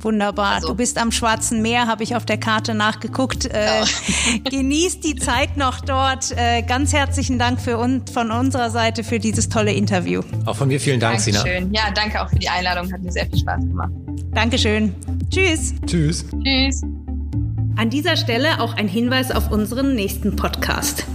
[0.04, 0.56] Wunderbar.
[0.56, 0.70] Also.
[0.70, 3.45] Du bist am Schwarzen Meer, habe ich auf der Karte nachgeguckt.
[3.45, 4.39] Äh, oh.
[4.49, 6.32] genießt die Zeit noch dort.
[6.38, 10.22] Äh, ganz herzlichen Dank für uns, von unserer Seite für dieses tolle Interview.
[10.45, 11.66] Auch von mir vielen Dank, Dankeschön.
[11.66, 11.80] Sina.
[11.80, 12.91] Ja, danke auch für die Einladung.
[12.91, 13.91] Hat mir sehr viel Spaß gemacht.
[14.34, 14.93] Dankeschön.
[15.30, 15.74] Tschüss.
[15.86, 16.26] Tschüss.
[16.43, 16.82] Tschüss.
[17.76, 21.06] An dieser Stelle auch ein Hinweis auf unseren nächsten Podcast.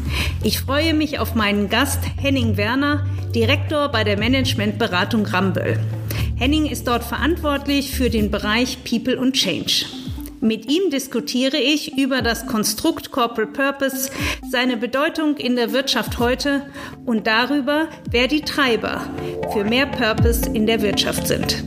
[0.42, 5.78] Ich freue mich auf meinen Gast Henning Werner, Direktor bei der Managementberatung Ramböll.
[6.38, 9.86] Henning ist dort verantwortlich für den Bereich People und Change.
[10.40, 14.12] Mit ihm diskutiere ich über das Konstrukt Corporate Purpose,
[14.48, 16.62] seine Bedeutung in der Wirtschaft heute
[17.04, 19.00] und darüber, wer die Treiber
[19.52, 21.64] für mehr Purpose in der Wirtschaft sind.